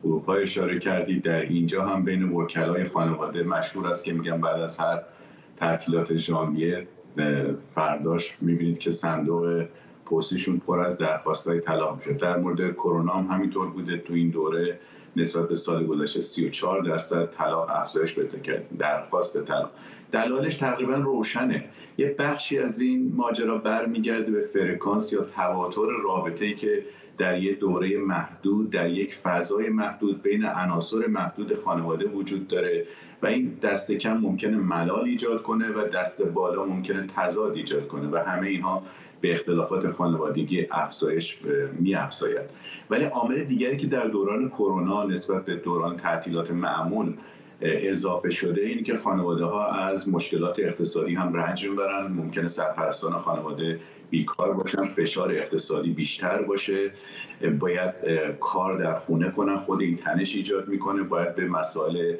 اروپا 0.05 0.35
اشاره 0.35 0.79
کردید 0.79 1.23
در 1.23 1.41
اینجا 1.41 1.87
هم 1.87 2.05
بین 2.05 2.23
وکلای 2.23 2.85
خانواده 2.85 3.43
مشهور 3.43 3.87
است 3.87 4.05
که 4.05 4.13
میگن 4.13 4.41
بعد 4.41 4.61
از 4.61 4.79
هر 4.79 5.03
تعطیلات 5.57 6.17
ژانویه 6.17 6.89
فرداش 7.75 8.37
می‌بینید 8.41 8.79
که 8.79 8.91
صندوق 8.91 9.65
پستیشون 10.11 10.59
پر 10.59 10.81
از 10.81 10.99
درخواست 10.99 11.49
های 11.49 11.61
طلاق 11.61 11.97
میشه 11.99 12.13
در 12.13 12.37
مورد 12.37 12.73
کرونا 12.73 13.13
هم 13.13 13.27
همینطور 13.27 13.71
بوده. 13.71 13.97
تو 13.97 14.15
این 14.15 14.31
دوره 14.31 14.81
نسبت 15.19 15.49
به 15.49 15.55
سال 15.55 15.87
گذشته 15.87 16.21
34 16.21 16.83
درصد 16.83 17.27
طلاق 17.31 17.71
افزایش 17.71 18.15
پیدا 18.15 18.39
کرد. 18.39 18.79
درخواست 18.79 19.45
طلاق 19.45 19.71
دلالش 20.13 20.57
تقریبا 20.57 20.95
روشنه. 20.95 21.65
یه 21.99 22.17
بخشی 22.19 22.59
از 22.59 22.81
این 22.81 23.13
ماجرا 23.17 23.59
برمیگرده 23.59 24.31
به 24.31 24.41
فرکانس 24.41 25.13
یا 25.13 25.23
تواتر 25.25 25.87
رابطه 26.05 26.45
ای 26.45 26.55
که 26.55 26.85
در 27.19 27.39
یک 27.39 27.59
دوره 27.59 27.99
محدود 27.99 28.71
در 28.71 28.91
یک 28.91 29.15
فضای 29.15 29.69
محدود 29.69 30.23
بین 30.23 30.45
عناصر 30.45 31.07
محدود 31.07 31.55
خانواده 31.55 32.07
وجود 32.07 32.49
داره 32.49 32.87
و 33.23 33.27
این 33.27 33.59
دست 33.63 33.93
کم 33.93 34.17
ممکنه 34.17 34.57
ملال 34.57 35.05
ایجاد 35.05 35.43
کنه 35.43 35.69
و 35.69 35.89
دست 35.89 36.23
بالا 36.23 36.65
ممکنه 36.65 37.07
تضاد 37.17 37.57
ایجاد 37.57 37.89
کنه 37.89 38.09
و 38.09 38.17
همه 38.17 38.49
اینها 38.49 38.83
به 39.21 39.33
اختلافات 39.33 39.93
خانوادگی 39.93 40.67
افزایش 40.71 41.39
می 41.79 41.95
افزاید 41.95 42.51
ولی 42.91 43.05
عامل 43.05 43.45
دیگری 43.45 43.77
که 43.77 43.87
در 43.87 44.07
دوران 44.07 44.49
کرونا 44.49 45.05
نسبت 45.05 45.45
به 45.45 45.57
دوران 45.57 45.97
تعطیلات 45.97 46.51
معمول 46.51 47.15
اضافه 47.63 48.31
شده 48.31 48.61
این 48.61 48.83
که 48.83 48.95
خانواده 48.95 49.45
ها 49.45 49.67
از 49.67 50.09
مشکلات 50.09 50.59
اقتصادی 50.59 51.15
هم 51.15 51.35
رنج 51.35 51.69
می‌برن. 51.69 52.13
ممکنه 52.13 52.47
سرپرستان 52.47 53.13
خانواده 53.13 53.81
بیکار 54.11 54.53
باشن 54.53 54.87
فشار 54.87 55.33
اقتصادی 55.33 55.91
بیشتر 55.91 56.43
باشه. 56.43 56.91
باید 57.59 57.95
کار 58.41 58.79
در 58.79 58.95
خونه 58.95 59.31
کنن. 59.31 59.57
خود 59.57 59.81
این 59.81 59.97
تنش 59.97 60.37
ایجاد 60.37 60.69
می‌کنه. 60.69 61.03
باید 61.03 61.35
به 61.35 61.49
مسائل 61.49 62.17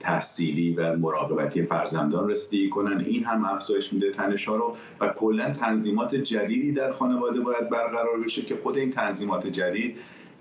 تحصیلی 0.00 0.74
و 0.74 0.96
مراقبتی 0.96 1.62
فرزندان 1.62 2.30
رسیدگی 2.30 2.68
کنن. 2.68 3.04
این 3.06 3.24
هم 3.24 3.44
افزایش 3.44 3.92
میده 3.92 4.10
تنش 4.10 4.48
ها 4.48 4.56
رو. 4.56 4.76
و 5.00 5.08
کلا 5.08 5.52
تنظیمات 5.52 6.14
جدیدی 6.14 6.72
در 6.72 6.90
خانواده 6.90 7.40
باید 7.40 7.70
برقرار 7.70 8.20
بشه 8.24 8.42
که 8.42 8.56
خود 8.56 8.78
این 8.78 8.90
تنظیمات 8.90 9.46
جدید 9.46 9.96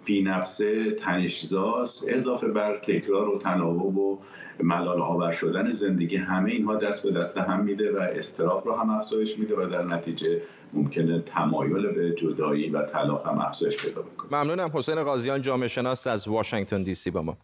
فی 0.06 0.22
نفسه 0.22 0.92
تنشزاست 0.92 2.06
اضافه 2.08 2.48
بر 2.48 2.78
تکرار 2.78 3.30
و 3.30 3.38
تناوب 3.40 3.98
و 3.98 4.20
ملال 4.64 5.02
آور 5.02 5.32
شدن 5.32 5.72
زندگی. 5.72 6.16
همه 6.16 6.52
اینها 6.52 6.76
دست 6.76 7.04
به 7.04 7.20
دست 7.20 7.38
هم 7.38 7.64
میده 7.64 7.92
و 7.92 7.98
استراب 7.98 8.66
رو 8.66 8.76
هم 8.76 8.90
افزایش 8.90 9.40
میده 9.40 9.56
و 9.56 9.70
در 9.70 9.84
نتیجه 9.84 10.42
ممکنه 10.74 11.20
تمایل 11.20 11.88
به 11.88 12.16
جدایی 12.16 12.70
و 12.70 12.82
طلاق 12.86 13.28
هم 13.28 13.40
افزایش 13.40 13.78
پیدا 13.78 14.02
بکنه. 14.02 14.44
ممنونم. 14.44 14.72
حسین 14.74 15.04
قاضیان 15.04 15.42
جامعه 15.42 15.68
شناس 15.68 16.08
از 16.08 16.28
واشنگتن 16.28 16.84
دی 16.84 16.96
سی 16.96 17.12
با 17.12 17.22
ما. 17.22 17.38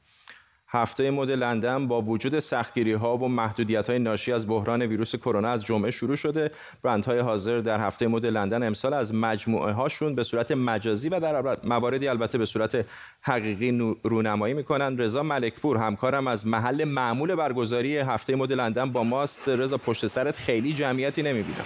هفته 0.73 1.11
مد 1.11 1.31
لندن 1.31 1.87
با 1.87 2.01
وجود 2.01 2.39
سختگیری 2.39 2.93
ها 2.93 3.17
و 3.17 3.27
محدودیت 3.27 3.89
های 3.89 3.99
ناشی 3.99 4.31
از 4.31 4.47
بحران 4.47 4.81
ویروس 4.81 5.15
کرونا 5.15 5.49
از 5.49 5.65
جمعه 5.65 5.91
شروع 5.91 6.15
شده. 6.15 6.51
برندهای 6.83 7.19
حاضر 7.19 7.59
در 7.59 7.79
هفته 7.79 8.07
مد 8.07 8.25
لندن 8.25 8.63
امسال 8.63 8.93
از 8.93 9.15
مجموعه 9.15 9.73
هاشون 9.73 10.15
به 10.15 10.23
صورت 10.23 10.51
مجازی 10.51 11.09
و 11.09 11.19
در 11.19 11.57
مواردی 11.63 12.07
البته 12.07 12.37
به 12.37 12.45
صورت 12.45 12.85
حقیقی 13.21 13.95
رونمایی 14.03 14.53
می‌کنن. 14.53 14.97
رضا 14.97 15.23
ملکپور 15.23 15.77
همکارم 15.77 16.27
از 16.27 16.47
محل 16.47 16.83
معمول 16.83 17.35
برگزاری 17.35 17.97
هفته 17.97 18.35
مد 18.35 18.53
لندن 18.53 18.91
با 18.91 19.03
ماست. 19.03 19.49
رضا 19.49 19.77
پشت 19.77 20.07
سرت 20.07 20.35
خیلی 20.35 20.73
جمعیتی 20.73 21.23
نمی‌بینم. 21.23 21.65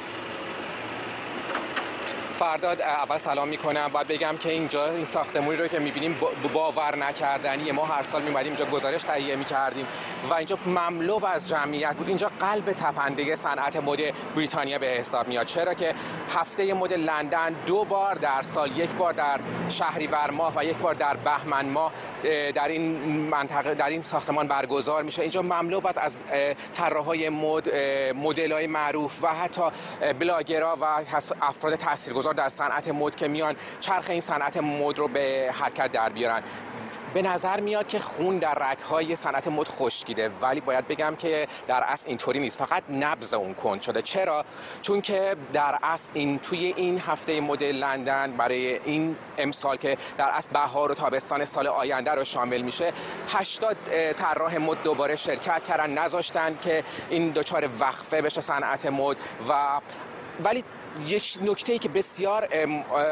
فرداد 2.35 2.81
اول 2.81 3.17
سلام 3.17 3.47
می‌کنم. 3.47 3.87
باید 3.87 4.07
بگم 4.07 4.37
که 4.37 4.49
اینجا 4.49 4.85
این 4.85 5.05
ساختمونی 5.05 5.57
رو 5.57 5.67
که 5.67 5.79
می‌بینیم 5.79 6.19
باور 6.53 6.95
نکردنی. 6.95 7.71
ما 7.71 7.85
هر 7.85 8.03
سال 8.03 8.21
میمدیم 8.21 8.47
اینجا 8.47 8.65
گزارش 8.65 9.03
تهیه 9.03 9.35
می‌کردیم 9.35 9.87
و 10.29 10.33
اینجا 10.33 10.57
مملو 10.65 11.25
از 11.25 11.49
جمعیت 11.49 11.95
بود. 11.95 12.07
اینجا 12.07 12.31
قلب 12.39 12.71
تپنده 12.73 13.35
صنعت 13.35 13.75
مد 13.75 13.99
بریتانیا 14.35 14.79
به 14.79 14.87
حساب 14.87 15.27
میاد. 15.27 15.45
چرا 15.45 15.73
که 15.73 15.93
هفته 16.35 16.73
مد 16.73 16.93
لندن 16.93 17.55
دو 17.65 17.83
بار 17.83 18.15
در 18.15 18.43
سال 18.43 18.77
یک 18.77 18.89
بار 18.89 19.13
در 19.13 19.39
شهریور 19.69 20.29
ماه 20.29 20.53
و 20.55 20.65
یک 20.65 20.77
بار 20.77 20.93
در 20.93 21.15
بهمن 21.15 21.65
ماه 21.65 21.91
در 22.55 22.67
این 22.67 22.91
منطقه 23.29 23.73
در 23.73 23.89
این 23.89 24.01
ساختمان 24.01 24.47
برگزار 24.47 25.03
میشه. 25.03 25.21
اینجا 25.21 25.41
مملو 25.41 25.87
از 25.87 25.97
از 25.97 26.17
طراحهای 26.77 27.29
مد 27.29 27.75
مدل‌های 28.15 28.67
معروف 28.67 29.23
و 29.23 29.27
حتی 29.27 29.61
بلاگرها 30.19 30.77
و 30.81 30.85
افراد 31.41 31.75
تاثیرگذار 31.75 32.24
در 32.33 32.49
صنعت 32.49 32.87
مد 32.87 33.15
که 33.15 33.27
میان 33.27 33.55
چرخ 33.79 34.09
این 34.09 34.21
صنعت 34.21 34.57
مد 34.57 34.99
رو 34.99 35.07
به 35.07 35.53
حرکت 35.59 35.91
در 35.91 36.09
بیارن. 36.09 36.43
به 37.13 37.21
نظر 37.21 37.59
میاد 37.59 37.87
که 37.87 37.99
خون 37.99 38.39
در 38.39 38.53
رگهای 38.53 39.15
صنعت 39.15 39.47
مد 39.47 39.67
خشکیده 39.67 40.31
ولی 40.41 40.61
باید 40.61 40.87
بگم 40.87 41.15
که 41.15 41.47
در 41.67 41.83
اصل 41.83 42.09
اینطوری 42.09 42.39
نیست. 42.39 42.57
فقط 42.57 42.83
نبض 42.89 43.33
اون 43.33 43.53
کند 43.53 43.81
شده. 43.81 44.01
چرا؟ 44.01 44.45
چون 44.81 45.01
که 45.01 45.35
در 45.53 45.79
اصل 45.83 46.09
این 46.13 46.39
توی 46.39 46.73
این 46.77 46.99
هفته 47.07 47.41
مد 47.41 47.63
لندن 47.63 48.31
برای 48.31 48.79
این 48.85 49.15
امسال 49.37 49.77
که 49.77 49.97
در 50.17 50.29
اصل 50.29 50.49
بهار 50.53 50.91
و 50.91 50.95
تابستان 50.95 51.45
سال 51.45 51.67
آینده 51.67 52.11
رو 52.11 52.23
شامل 52.23 52.61
میشه 52.61 52.93
80 53.27 53.77
طراح 54.13 54.57
مد 54.57 54.83
دوباره 54.83 55.15
شرکت 55.15 55.63
کردن 55.63 55.89
نذاشتن 55.89 56.55
که 56.61 56.83
این 57.09 57.31
دچار 57.31 57.69
وقفه 57.79 58.21
بشه 58.21 58.41
صنعت 58.41 58.85
مد 58.85 59.17
و 59.49 59.81
ولی 60.43 60.63
یک 61.07 61.37
نکته 61.41 61.73
ای 61.73 61.79
که 61.79 61.89
بسیار 61.89 62.49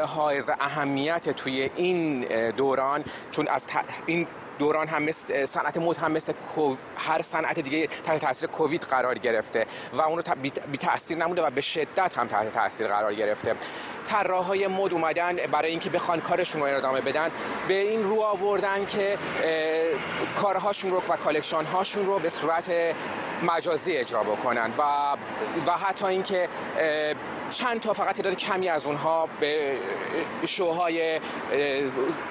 حائز 0.06 0.50
اهمیت 0.60 1.30
توی 1.30 1.70
این 1.76 2.20
دوران 2.50 3.04
چون 3.30 3.48
از 3.48 3.66
این 4.06 4.26
دوران 4.58 4.88
هم 4.88 5.12
صنعت 5.46 5.76
مد 5.76 5.96
هم 5.96 6.12
مثل 6.12 6.32
هر 6.96 7.22
صنعت 7.22 7.60
دیگه 7.60 7.86
تحت 7.86 8.20
تاثیر 8.20 8.48
کووید 8.48 8.82
قرار 8.82 9.18
گرفته 9.18 9.66
و 9.92 10.00
اون 10.00 10.18
رو 10.18 10.34
بی 10.72 10.78
تاثیر 10.78 11.18
نموده 11.18 11.42
و 11.42 11.50
به 11.50 11.60
شدت 11.60 12.18
هم 12.18 12.26
تحت 12.26 12.52
تاثیر 12.52 12.86
قرار 12.88 13.14
گرفته. 13.14 13.56
طراحهای 14.08 14.66
مد 14.66 14.92
اومدن 14.92 15.36
برای 15.52 15.70
اینکه 15.70 15.90
بخوان 15.90 16.20
کارشون 16.20 16.60
رو 16.60 16.76
ادامه 16.76 17.00
بدن 17.00 17.30
به 17.68 17.80
این 17.80 18.02
رو 18.02 18.20
آوردن 18.20 18.86
که 18.86 19.18
کارهاشون 20.36 20.90
رو 20.90 20.96
و 20.96 21.16
collection 21.16 21.64
هاشون 21.64 22.06
رو 22.06 22.18
به 22.18 22.30
صورت 22.30 22.70
مجازی 23.42 23.92
اجرا 23.92 24.22
بکنن 24.22 24.72
و 24.78 24.82
و 25.66 25.70
حتی 25.70 26.06
اینکه 26.06 26.48
چند 27.54 27.80
تا 27.80 27.92
فقط 27.92 28.16
تعداد 28.16 28.36
کمی 28.36 28.68
از 28.68 28.86
اونها 28.86 29.28
به 29.40 29.78
شوهای 30.46 31.20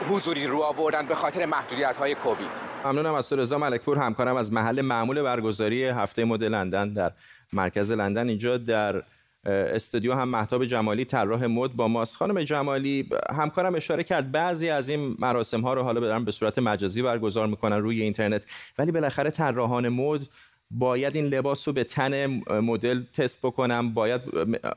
حضوری 0.10 0.48
رو 0.48 0.62
آوردن 0.62 1.06
به 1.06 1.16
خاطر 1.16 1.46
محدودیت 1.46 1.98
های 1.98 2.16
کووید. 2.16 2.62
ممنونم 2.86 3.14
از 3.14 3.30
تو 3.30 3.36
رضا 3.36 3.58
ملکپور 3.58 3.98
همکارم 3.98 4.36
از 4.36 4.54
محل 4.54 4.82
معمول 4.82 5.22
برگزاری 5.22 5.86
هفته 5.86 6.26
مد 6.26 6.44
لندن 6.44 6.94
در 6.94 7.12
مرکز 7.54 7.92
لندن. 7.92 8.30
اینجا 8.30 8.58
در 8.58 9.04
استودیو 9.46 10.14
هم 10.14 10.30
مهتاب 10.30 10.66
جمالی 10.66 11.06
طراح 11.06 11.46
مد 11.46 11.74
با 11.74 11.88
ماست. 11.88 12.18
خانم 12.18 12.44
جمالی 12.44 13.10
همکارم 13.36 13.76
اشاره 13.76 14.04
کرد 14.04 14.32
بعضی 14.32 14.70
از 14.70 14.90
این 14.90 15.16
مراسم 15.20 15.62
ها 15.62 15.74
رو 15.74 15.84
حالا 15.84 16.02
بدارن 16.02 16.26
به 16.26 16.32
صورت 16.32 16.60
مجازی 16.60 17.02
برگزار 17.02 17.48
می‌کنن 17.48 17.78
روی 17.78 18.02
اینترنت 18.02 18.46
ولی 18.78 18.92
بالاخره 18.92 19.32
طراحان 19.32 19.90
مد 19.90 20.22
باید 20.80 21.16
این 21.16 21.26
لباس 21.26 21.68
رو 21.68 21.74
به 21.74 21.84
تن 21.84 22.42
مدل 22.50 23.04
تست 23.14 23.46
بکنم 23.46 23.94
باید 23.94 24.22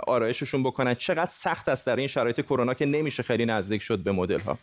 آرایششون 0.07 0.63
بکنن. 0.63 0.95
چقدر 0.95 1.31
سخت 1.31 1.69
است 1.69 1.87
در 1.87 1.97
این 1.97 2.09
شرایط 2.09 2.41
کرونا 2.41 2.75
که 2.75 2.87
نمیشه 2.87 3.23
خیلی 3.23 3.47
نزدیک 3.47 3.83
شد 3.83 3.99
به 3.99 4.13
مدل 4.13 4.41
ها 4.41 4.59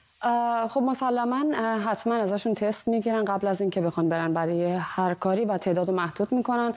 خب 0.68 0.82
مسلما 0.82 1.46
حتما 1.86 2.16
ازشون 2.16 2.54
تست 2.54 2.88
می‌گیرن 2.88 3.26
قبل 3.26 3.48
از 3.48 3.62
اینکه 3.62 3.82
بخوان 3.82 4.10
برن 4.10 4.34
برای 4.34 4.74
هر 4.74 5.14
کاری 5.14 5.46
و 5.46 5.58
تعداد 5.58 5.90
محدود 5.90 6.32
می‌کنن. 6.32 6.74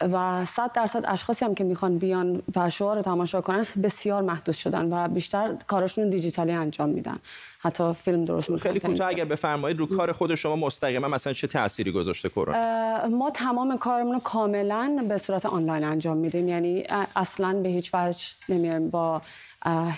و 0.00 0.44
صد 0.44 0.72
درصد 0.72 1.04
اشخاصی 1.08 1.44
هم 1.44 1.54
که 1.54 1.64
می‌خوان 1.64 1.98
بیان 1.98 2.42
و 2.56 2.70
شو 2.70 2.94
رو 2.94 3.02
تماشا 3.02 3.40
کنن 3.40 3.66
بسیار 3.82 4.22
محدود 4.22 4.54
شدن 4.54 4.92
و 4.92 5.08
بیشتر 5.08 5.56
کارشون 5.66 6.10
دیجیتالی 6.10 6.52
انجام 6.52 6.88
میدن. 6.88 7.18
حتی 7.58 7.92
فیلم 7.92 8.24
درست 8.24 8.50
می‌کنن. 8.50 8.62
خیلی 8.62 8.80
کوتاه 8.80 9.08
اگر 9.08 9.24
بفرمایید 9.24 9.78
رو 9.78 9.86
کار 9.86 10.12
خود 10.12 10.34
شما 10.34 10.56
مستقیما 10.56 11.08
مثلا 11.08 11.32
چه 11.32 11.46
تأثیری 11.46 11.92
گذاشته 11.92 12.28
کرونا؟ 12.28 13.08
ما 13.08 13.30
تمام 13.30 13.78
کارمون 13.78 14.12
رو 14.12 14.20
کاملا 14.20 15.06
به 15.08 15.18
صورت 15.18 15.46
آنلاین 15.46 15.84
انجام 15.84 16.16
میدیم. 16.16 16.48
یعنی 16.48 16.84
اصلا 17.16 17.60
به 17.62 17.68
هیچ 17.68 17.90
وجه 17.94 18.26
نمیایم 18.48 18.90
با 18.90 19.22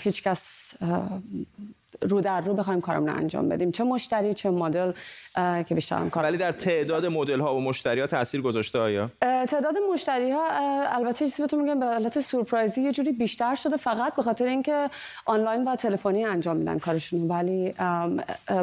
هیچ 0.03 0.23
کس 0.23 0.73
رو 2.03 2.21
در 2.21 2.41
رو 2.41 2.55
بخوایم 2.55 2.81
کارمون 2.81 3.09
انجام 3.09 3.49
بدیم. 3.49 3.71
چه 3.71 3.85
مشتری 3.85 4.35
چه 4.35 4.51
مدل 4.51 4.93
که 5.35 5.75
بیشتر 5.75 5.97
هم 5.97 6.11
کار 6.11 6.23
ولی 6.23 6.37
در 6.37 6.53
تعداد 6.53 7.07
مدل 7.07 7.41
ها 7.41 7.57
و 7.57 7.61
مشتری 7.61 8.01
ها 8.01 8.07
تاثیر 8.07 8.43
گذاشته 8.43 8.79
آیا؟ 8.79 9.11
تعداد 9.21 9.75
مشتری 9.93 10.31
ها 10.31 10.49
البته 10.89 11.25
چیزی 11.25 11.43
بهتون 11.43 11.61
میگم 11.61 11.81
به 11.81 11.87
حالت 11.87 12.21
سورپرایزی 12.21 12.83
یه 12.83 12.93
جوری 12.93 13.13
بیشتر 13.13 13.55
شده 13.55 13.77
فقط 13.77 14.15
به 14.15 14.23
خاطر 14.23 14.45
اینکه 14.45 14.91
آنلاین 15.25 15.65
و 15.65 15.77
تلفنی 15.77 16.25
انجام 16.25 16.57
میدن 16.57 16.79
کارشون 16.79 17.29
ولی 17.29 17.75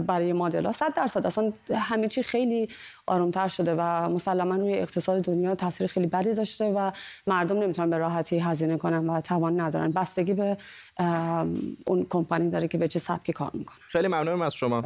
برای 0.08 0.34
مدل 0.34 0.66
ها 0.66 0.72
100 0.72 0.94
درصد. 0.94 1.26
اصلا 1.26 1.54
همه 1.76 2.08
چی 2.08 2.24
خیلی 2.24 2.70
آرومتر 3.08 3.48
شده 3.48 3.76
و 3.78 3.82
مسلما 4.10 4.56
روی 4.56 4.74
اقتصاد 4.74 5.22
دنیا 5.22 5.56
تاثیر 5.56 5.88
خیلی 5.88 6.08
بدی 6.08 6.34
داشته 6.34 6.66
و 6.66 6.92
مردم 7.28 7.60
نمی‌تونن 7.60 7.90
به 7.90 7.98
راحتی 7.98 8.40
هزینه 8.40 8.78
کنن 8.78 9.10
و 9.10 9.22
توان 9.22 9.60
ندارن. 9.60 9.92
بستگی 9.92 10.34
به 10.34 10.58
اون 11.88 12.06
کمپانی 12.10 12.50
داره 12.50 12.68
که 12.68 12.78
به 12.78 12.88
چه 12.88 13.00
سبکی 13.24 13.34
کار 13.34 13.52
می‌کنه 13.54 13.78
خیلی 13.88 14.08
ممنونم 14.08 14.42
از 14.42 14.56
شما. 14.56 14.84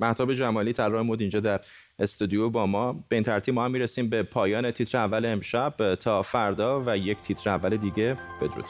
مهتاب 0.00 0.34
جمالی 0.34 0.72
طراح 0.72 1.02
مد 1.02 1.20
اینجا 1.20 1.40
در 1.40 1.60
استودیو 1.98 2.50
با 2.50 2.66
ما. 2.66 2.92
به 2.92 3.16
این 3.16 3.22
ترتیب 3.22 3.54
ما 3.54 3.64
هم 3.64 3.70
می‌رسیم 3.70 4.10
به 4.10 4.22
پایان 4.22 4.70
تیتر 4.70 4.98
اول 4.98 5.26
امشب. 5.26 5.94
تا 5.94 6.22
فردا 6.22 6.82
و 6.86 6.96
یک 6.98 7.18
تیتر 7.18 7.50
اول 7.50 7.76
دیگه. 7.76 8.16
بدرود. 8.40 8.64